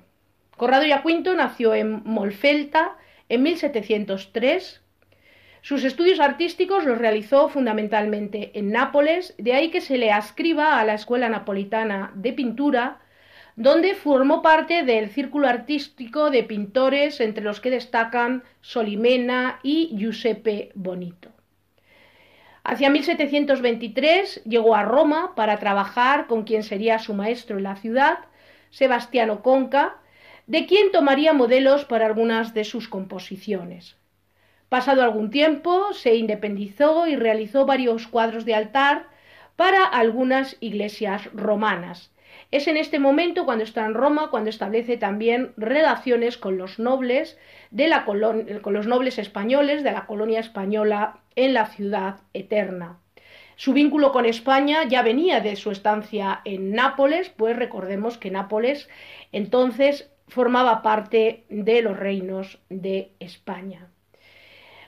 Corrado 0.56 0.82
Giaquinto 0.82 1.32
nació 1.36 1.76
en 1.76 2.02
Molfelta 2.02 2.96
en 3.28 3.44
1703 3.44 4.80
sus 5.64 5.82
estudios 5.82 6.20
artísticos 6.20 6.84
los 6.84 6.98
realizó 6.98 7.48
fundamentalmente 7.48 8.50
en 8.52 8.70
Nápoles, 8.70 9.34
de 9.38 9.54
ahí 9.54 9.70
que 9.70 9.80
se 9.80 9.96
le 9.96 10.12
ascriba 10.12 10.78
a 10.78 10.84
la 10.84 10.92
Escuela 10.92 11.30
Napolitana 11.30 12.12
de 12.16 12.34
Pintura, 12.34 12.98
donde 13.56 13.94
formó 13.94 14.42
parte 14.42 14.82
del 14.82 15.08
círculo 15.08 15.48
artístico 15.48 16.30
de 16.30 16.42
pintores 16.42 17.18
entre 17.22 17.42
los 17.42 17.62
que 17.62 17.70
destacan 17.70 18.42
Solimena 18.60 19.58
y 19.62 19.96
Giuseppe 19.96 20.70
Bonito. 20.74 21.30
Hacia 22.62 22.90
1723 22.90 24.44
llegó 24.44 24.74
a 24.74 24.82
Roma 24.82 25.34
para 25.34 25.56
trabajar 25.56 26.26
con 26.26 26.44
quien 26.44 26.62
sería 26.62 26.98
su 26.98 27.14
maestro 27.14 27.56
en 27.56 27.62
la 27.62 27.76
ciudad, 27.76 28.18
Sebastiano 28.68 29.40
Conca, 29.40 29.96
de 30.46 30.66
quien 30.66 30.92
tomaría 30.92 31.32
modelos 31.32 31.86
para 31.86 32.04
algunas 32.04 32.52
de 32.52 32.64
sus 32.64 32.86
composiciones. 32.86 33.96
Pasado 34.68 35.02
algún 35.02 35.30
tiempo, 35.30 35.92
se 35.92 36.16
independizó 36.16 37.06
y 37.06 37.16
realizó 37.16 37.66
varios 37.66 38.08
cuadros 38.08 38.44
de 38.44 38.54
altar 38.54 39.06
para 39.56 39.84
algunas 39.84 40.56
iglesias 40.60 41.28
romanas. 41.32 42.10
Es 42.50 42.66
en 42.68 42.76
este 42.76 42.98
momento, 42.98 43.44
cuando 43.44 43.64
está 43.64 43.84
en 43.84 43.94
Roma, 43.94 44.30
cuando 44.30 44.50
establece 44.50 44.96
también 44.96 45.52
relaciones 45.56 46.38
con 46.38 46.58
los 46.58 46.78
nobles, 46.78 47.38
de 47.70 47.88
la 47.88 48.04
con 48.04 48.72
los 48.72 48.86
nobles 48.86 49.18
españoles 49.18 49.82
de 49.84 49.92
la 49.92 50.06
colonia 50.06 50.40
española 50.40 51.20
en 51.36 51.54
la 51.54 51.66
ciudad 51.66 52.20
eterna. 52.32 52.98
Su 53.56 53.72
vínculo 53.72 54.10
con 54.10 54.26
España 54.26 54.84
ya 54.88 55.02
venía 55.02 55.40
de 55.40 55.54
su 55.54 55.70
estancia 55.70 56.40
en 56.44 56.72
Nápoles, 56.72 57.30
pues 57.30 57.56
recordemos 57.56 58.18
que 58.18 58.30
Nápoles 58.30 58.88
entonces 59.30 60.10
formaba 60.26 60.82
parte 60.82 61.44
de 61.48 61.82
los 61.82 61.96
reinos 61.96 62.58
de 62.68 63.12
España. 63.20 63.93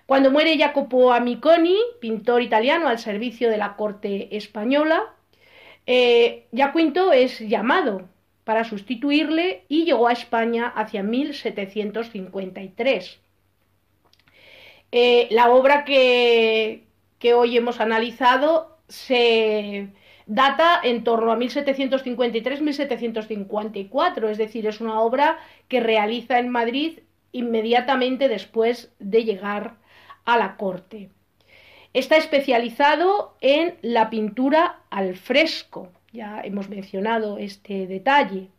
Cuando 0.07 0.31
muere 0.31 0.57
Jacopo 0.57 1.13
Amiconi, 1.13 1.77
pintor 2.01 2.41
italiano 2.41 2.87
al 2.87 3.01
servicio 3.01 3.51
de 3.51 3.57
la 3.57 3.75
corte 3.75 4.37
española, 4.37 5.03
eh, 5.85 6.47
Jacinto 6.55 7.13
es 7.13 7.41
llamado 7.41 8.09
para 8.45 8.63
sustituirle 8.63 9.65
y 9.69 9.85
llegó 9.85 10.07
a 10.07 10.13
España 10.13 10.69
hacia 10.69 11.03
1753. 11.03 13.19
Eh, 14.93 15.27
la 15.33 15.51
obra 15.51 15.85
que, 15.85 16.85
que 17.19 17.35
hoy 17.35 17.57
hemos 17.57 17.81
analizado 17.81 18.79
se 18.87 19.89
data 20.27 20.81
en 20.85 21.03
torno 21.03 21.33
a 21.33 21.37
1753-1754, 21.37 24.31
es 24.31 24.39
decir, 24.39 24.69
es 24.69 24.81
una 24.81 25.01
obra 25.01 25.41
que 25.67 25.81
realiza 25.81 26.39
en 26.39 26.49
Madrid 26.49 27.01
inmediatamente 27.33 28.29
después 28.29 28.95
de 29.01 29.25
llegar 29.25 29.85
a 30.27 30.37
la 30.37 30.57
corte. 30.57 31.09
Está 31.95 32.19
especializado 32.19 33.37
en 33.41 33.77
la 33.81 34.11
pintura 34.11 34.81
al 34.91 35.17
fresco, 35.17 35.91
ya 36.13 36.43
hemos 36.45 36.69
mencionado 36.69 37.39
este 37.39 37.87
detalle. 37.87 38.51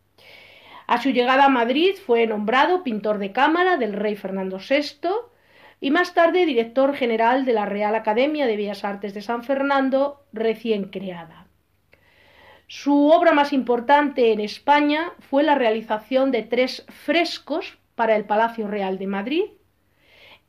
A 0.88 1.02
su 1.02 1.12
llegada 1.12 1.46
a 1.46 1.50
Madrid 1.50 1.96
fue 2.04 2.26
nombrado 2.26 2.84
pintor 2.84 3.20
de 3.20 3.34
cámara 3.34 3.78
del 3.78 3.94
rey 3.94 4.16
Fernando 4.16 4.58
VI 4.58 5.10
y 5.80 5.92
más 5.92 6.14
tarde 6.14 6.46
director 6.46 6.96
general 6.96 7.46
de 7.46 7.54
la 7.54 7.66
Real 7.66 7.94
Academia 7.94 8.48
de 8.48 8.58
Bellas 8.58 8.84
Artes 8.84 9.14
de 9.14 9.22
San 9.22 9.44
Fernando, 9.44 10.24
recién 10.34 10.86
creada. 10.86 11.46
Su 12.68 13.10
obra 13.10 13.34
más 13.34 13.54
importante 13.54 14.32
en 14.32 14.40
España 14.40 15.12
fue 15.20 15.44
la 15.44 15.56
realización 15.56 16.32
de 16.32 16.44
tres 16.44 16.86
frescos 16.90 17.78
para 17.96 18.16
el 18.16 18.26
Palacio 18.26 18.68
Real 18.68 18.98
de 18.98 19.08
Madrid, 19.08 19.44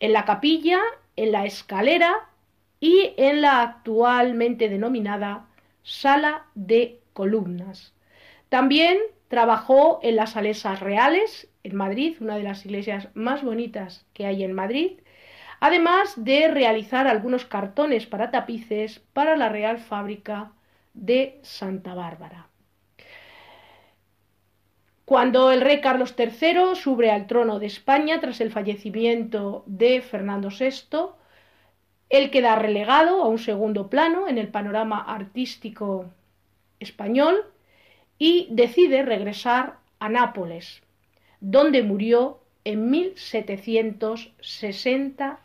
en 0.01 0.13
la 0.13 0.25
capilla, 0.25 0.81
en 1.19 1.33
la 1.33 1.45
escalera 1.45 2.29
y 2.81 3.13
en 3.17 3.41
la 3.43 3.61
actualmente 3.63 4.69
denominada 4.69 5.47
Sala 5.83 6.47
de 6.55 7.01
Columnas. 7.13 7.93
También 8.49 8.99
trabajó 9.29 10.01
en 10.03 10.17
las 10.17 10.33
Salesas 10.33 10.81
Reales, 10.81 11.49
en 11.65 11.77
Madrid, 11.77 12.17
una 12.21 12.37
de 12.37 12.45
las 12.45 12.65
iglesias 12.65 13.09
más 13.15 13.43
bonitas 13.43 14.07
que 14.15 14.27
hay 14.27 14.45
en 14.45 14.53
Madrid, 14.53 15.01
además 15.61 16.13
de 16.17 16.49
realizar 16.49 17.07
algunos 17.07 17.45
cartones 17.45 18.07
para 18.07 18.31
tapices 18.31 19.01
para 19.13 19.37
la 19.37 19.49
Real 19.49 19.79
Fábrica 19.79 20.53
de 20.95 21.41
Santa 21.43 21.95
Bárbara. 21.95 22.48
Cuando 25.09 25.51
el 25.51 25.63
rey 25.63 25.81
Carlos 25.81 26.15
III 26.19 26.77
sube 26.77 27.11
al 27.11 27.27
trono 27.27 27.59
de 27.59 27.65
España 27.65 28.21
tras 28.21 28.43
el 28.43 28.53
fallecimiento 28.53 29.65
de 29.65 30.03
Fernando 30.03 30.51
VI, 30.51 31.15
él 32.11 32.31
queda 32.31 32.57
relegado 32.57 33.23
a 33.23 33.29
un 33.29 33.39
segundo 33.39 33.89
plano 33.89 34.29
en 34.29 34.37
el 34.37 34.49
panorama 34.49 35.01
artístico 35.01 36.11
español 36.79 37.47
y 38.19 38.49
decide 38.51 39.03
regresar 39.03 39.79
a 39.99 40.11
Nápoles, 40.11 40.83
donde 41.41 41.83
murió 41.83 42.41
en 42.65 42.91
1760 42.91 45.41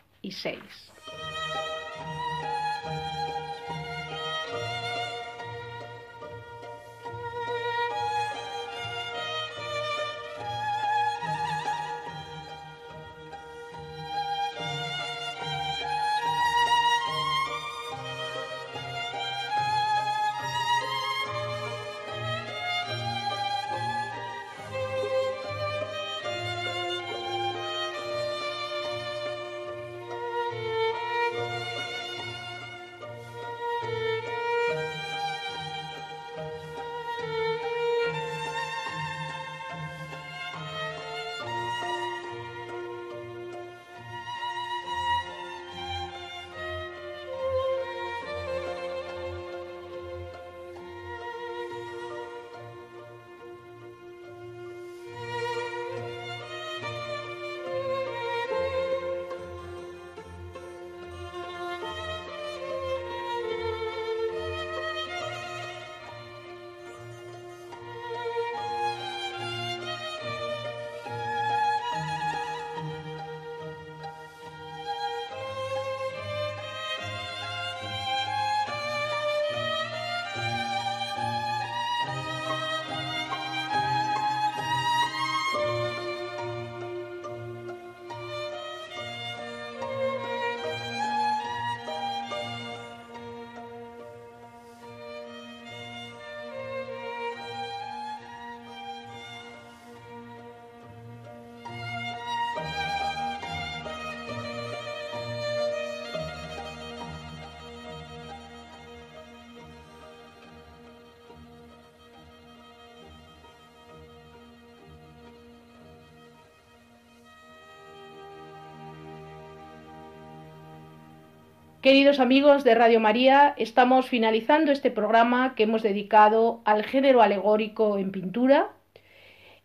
Queridos 121.84 122.18
amigos 122.18 122.64
de 122.64 122.74
Radio 122.74 122.98
María, 122.98 123.52
estamos 123.58 124.08
finalizando 124.08 124.72
este 124.72 124.90
programa 124.90 125.54
que 125.54 125.64
hemos 125.64 125.82
dedicado 125.82 126.62
al 126.64 126.82
género 126.82 127.20
alegórico 127.20 127.98
en 127.98 128.10
pintura. 128.10 128.70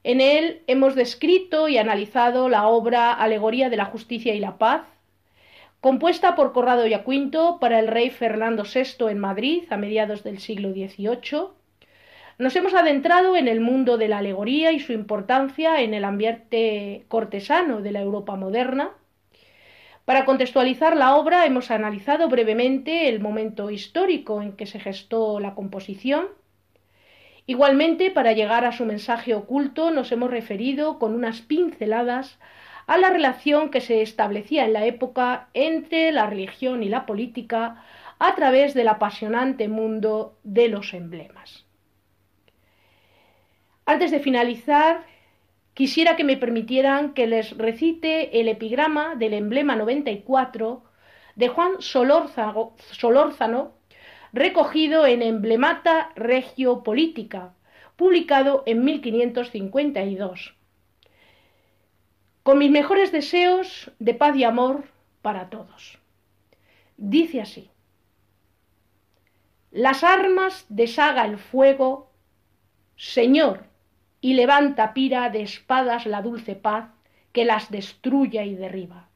En 0.04 0.20
él 0.20 0.62
hemos 0.68 0.96
descrito 0.96 1.70
y 1.70 1.78
analizado 1.78 2.50
la 2.50 2.68
obra 2.68 3.14
Alegoría 3.14 3.70
de 3.70 3.78
la 3.78 3.86
Justicia 3.86 4.36
y 4.36 4.40
la 4.42 4.58
Paz, 4.58 4.82
compuesta 5.80 6.36
por 6.36 6.52
Corrado 6.52 6.86
y 6.88 6.94
Aquinto 6.94 7.58
para 7.62 7.80
el 7.80 7.88
rey 7.88 8.10
Fernando 8.10 8.64
VI 8.64 9.10
en 9.10 9.20
Madrid 9.20 9.64
a 9.70 9.78
mediados 9.78 10.22
del 10.22 10.40
siglo 10.40 10.74
XVIII. 10.74 11.54
Nos 12.38 12.54
hemos 12.54 12.74
adentrado 12.74 13.38
en 13.38 13.48
el 13.48 13.62
mundo 13.62 13.98
de 13.98 14.10
la 14.10 14.18
alegoría 14.18 14.74
y 14.74 14.82
su 14.82 14.92
importancia 14.92 15.80
en 15.80 15.94
el 15.94 16.04
ambiente 16.04 17.06
cortesano 17.08 17.80
de 17.80 17.94
la 17.94 18.02
Europa 18.02 18.36
moderna 18.36 18.92
para 20.10 20.26
contextualizar 20.26 20.98
la 20.98 21.18
obra 21.18 21.46
hemos 21.46 21.70
analizado 21.70 22.30
brevemente 22.30 23.10
el 23.10 23.20
momento 23.20 23.70
histórico 23.70 24.42
en 24.42 24.54
que 24.54 24.66
se 24.66 24.80
gestó 24.80 25.40
la 25.40 25.54
composición. 25.54 26.30
Igualmente, 27.46 28.10
para 28.10 28.34
llegar 28.34 28.66
a 28.66 28.72
su 28.72 28.86
mensaje 28.86 29.36
oculto, 29.36 29.92
nos 29.92 30.12
hemos 30.12 30.32
referido 30.32 30.98
con 30.98 31.14
unas 31.14 31.42
pinceladas 31.42 32.40
a 32.88 32.98
la 32.98 33.12
relación 33.12 33.70
que 33.70 33.82
se 33.82 34.02
establecía 34.02 34.66
en 34.66 34.74
la 34.74 34.88
época 34.88 35.50
entre 35.54 36.12
la 36.12 36.26
religión 36.26 36.82
y 36.82 36.90
la 36.90 37.06
política 37.06 37.84
a 38.18 38.34
través 38.34 38.74
del 38.74 38.88
apasionante 38.88 39.68
mundo 39.68 40.40
de 40.44 40.70
los 40.70 40.96
emblemas. 40.96 41.68
Antes 43.86 44.10
de 44.10 44.22
finalizar, 44.22 45.04
quisiera 45.80 46.18
que 46.18 46.26
me 46.26 46.36
permitieran 46.36 47.14
que 47.14 47.26
les 47.26 47.58
recite 47.58 48.42
el 48.42 48.50
epigrama 48.50 49.16
del 49.16 49.34
emblema 49.34 49.78
94 49.78 50.84
de 51.38 51.48
Juan 51.48 51.76
Solórzano, 51.80 53.72
recogido 54.34 55.08
en 55.08 55.22
Emblemata 55.22 56.12
Regio 56.18 56.84
Politica, 56.84 57.54
publicado 57.96 58.64
en 58.66 58.84
1552. 58.84 60.54
Con 62.44 62.58
mis 62.58 62.72
mejores 62.72 63.14
deseos 63.14 63.90
de 64.00 64.14
paz 64.16 64.36
y 64.36 64.44
amor 64.44 64.84
para 65.22 65.50
todos. 65.50 65.98
Dice 66.98 67.40
así. 67.40 67.70
Las 69.72 70.04
armas 70.04 70.66
deshaga 70.68 71.24
el 71.24 71.38
fuego, 71.38 72.12
Señor, 72.98 73.69
y 74.22 74.34
levanta 74.34 74.94
pira 74.94 75.30
de 75.30 75.42
espadas 75.42 76.06
la 76.06 76.22
dulce 76.22 76.56
paz 76.56 76.90
que 77.32 77.46
las 77.46 77.72
destruya 77.72 78.44
y 78.44 78.56
derriba. 78.56 79.08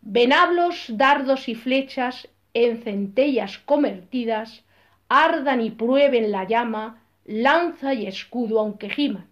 Venablos, 0.00 0.86
dardos 0.88 1.48
y 1.48 1.54
flechas 1.54 2.28
en 2.54 2.82
centellas 2.82 3.58
convertidas, 3.58 4.64
ardan 5.08 5.60
y 5.60 5.70
prueben 5.70 6.30
la 6.30 6.44
llama, 6.44 7.02
lanza 7.24 7.94
y 7.94 8.06
escudo 8.06 8.60
aunque 8.60 8.88
giman. 8.88 9.28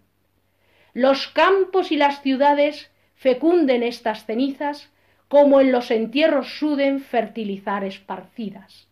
Los 0.93 1.27
campos 1.27 1.91
y 1.91 1.97
las 1.97 2.21
ciudades 2.21 2.91
fecunden 3.15 3.83
estas 3.83 4.25
cenizas, 4.25 4.89
como 5.27 5.59
en 5.61 5.71
los 5.71 5.91
entierros 5.91 6.57
suden 6.57 7.01
fertilizar 7.01 7.83
esparcidas. 7.83 8.87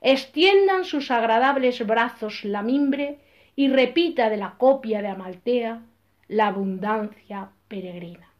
Extiendan 0.00 0.84
sus 0.84 1.10
agradables 1.10 1.84
brazos 1.86 2.44
la 2.44 2.62
mimbre 2.62 3.18
y 3.58 3.66
repita 3.66 4.30
de 4.30 4.36
la 4.36 4.54
copia 4.56 5.02
de 5.02 5.08
Amaltea 5.08 5.82
la 6.28 6.46
abundancia 6.46 7.50
peregrina. 7.66 8.32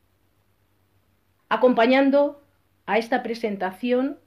Acompañando 1.48 2.40
a 2.86 2.98
esta 2.98 3.24
presentación, 3.24 4.20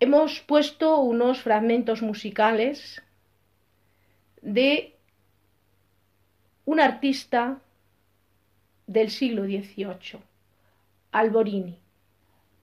hemos 0.00 0.40
puesto 0.40 0.98
unos 1.00 1.42
fragmentos 1.42 2.00
musicales 2.00 3.02
de 4.40 4.96
un 6.64 6.80
artista 6.80 7.60
del 8.86 9.10
siglo 9.10 9.44
XVIII, 9.44 10.20
Alborini. 11.12 11.78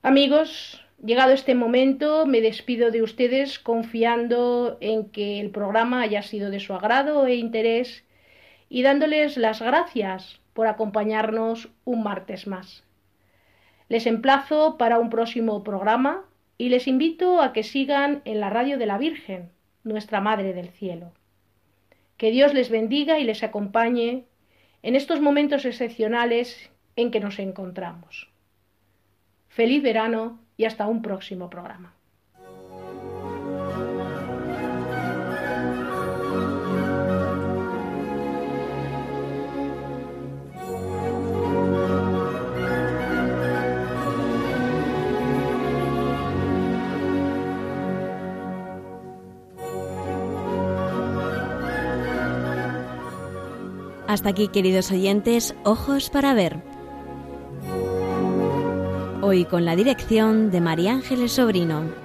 Amigos, 0.01 0.83
llegado 1.05 1.33
este 1.33 1.53
momento, 1.53 2.25
me 2.25 2.41
despido 2.41 2.89
de 2.89 3.03
ustedes 3.03 3.59
confiando 3.59 4.77
en 4.81 5.09
que 5.11 5.39
el 5.39 5.51
programa 5.51 6.01
haya 6.01 6.23
sido 6.23 6.49
de 6.49 6.59
su 6.59 6.73
agrado 6.73 7.27
e 7.27 7.35
interés 7.35 8.03
y 8.69 8.81
dándoles 8.81 9.37
las 9.37 9.61
gracias 9.61 10.39
por 10.53 10.67
acompañarnos 10.67 11.69
un 11.83 12.03
martes 12.03 12.47
más. 12.47 12.83
Les 13.87 14.07
emplazo 14.07 14.77
para 14.77 14.97
un 14.97 15.11
próximo 15.11 15.63
programa 15.63 16.25
y 16.57 16.69
les 16.69 16.87
invito 16.87 17.41
a 17.41 17.53
que 17.53 17.61
sigan 17.61 18.21
en 18.25 18.39
la 18.39 18.49
radio 18.49 18.79
de 18.79 18.87
la 18.87 18.97
Virgen, 18.97 19.51
nuestra 19.83 20.21
Madre 20.21 20.53
del 20.53 20.69
Cielo. 20.69 21.11
Que 22.17 22.31
Dios 22.31 22.53
les 22.53 22.71
bendiga 22.71 23.19
y 23.19 23.25
les 23.25 23.43
acompañe 23.43 24.25
en 24.81 24.95
estos 24.95 25.21
momentos 25.21 25.65
excepcionales 25.65 26.71
en 26.95 27.11
que 27.11 27.19
nos 27.19 27.37
encontramos. 27.37 28.31
Feliz 29.49 29.83
verano 29.83 30.39
y 30.57 30.65
hasta 30.65 30.87
un 30.87 31.01
próximo 31.01 31.49
programa. 31.49 31.93
Hasta 54.15 54.29
aquí, 54.29 54.47
queridos 54.47 54.91
oyentes, 54.91 55.55
Ojos 55.65 56.09
para 56.09 56.33
Ver. 56.33 56.74
Hoy 59.27 59.45
con 59.45 59.65
la 59.65 59.75
dirección 59.75 60.51
de 60.51 60.61
María 60.61 60.91
Ángeles 60.91 61.31
Sobrino. 61.31 62.04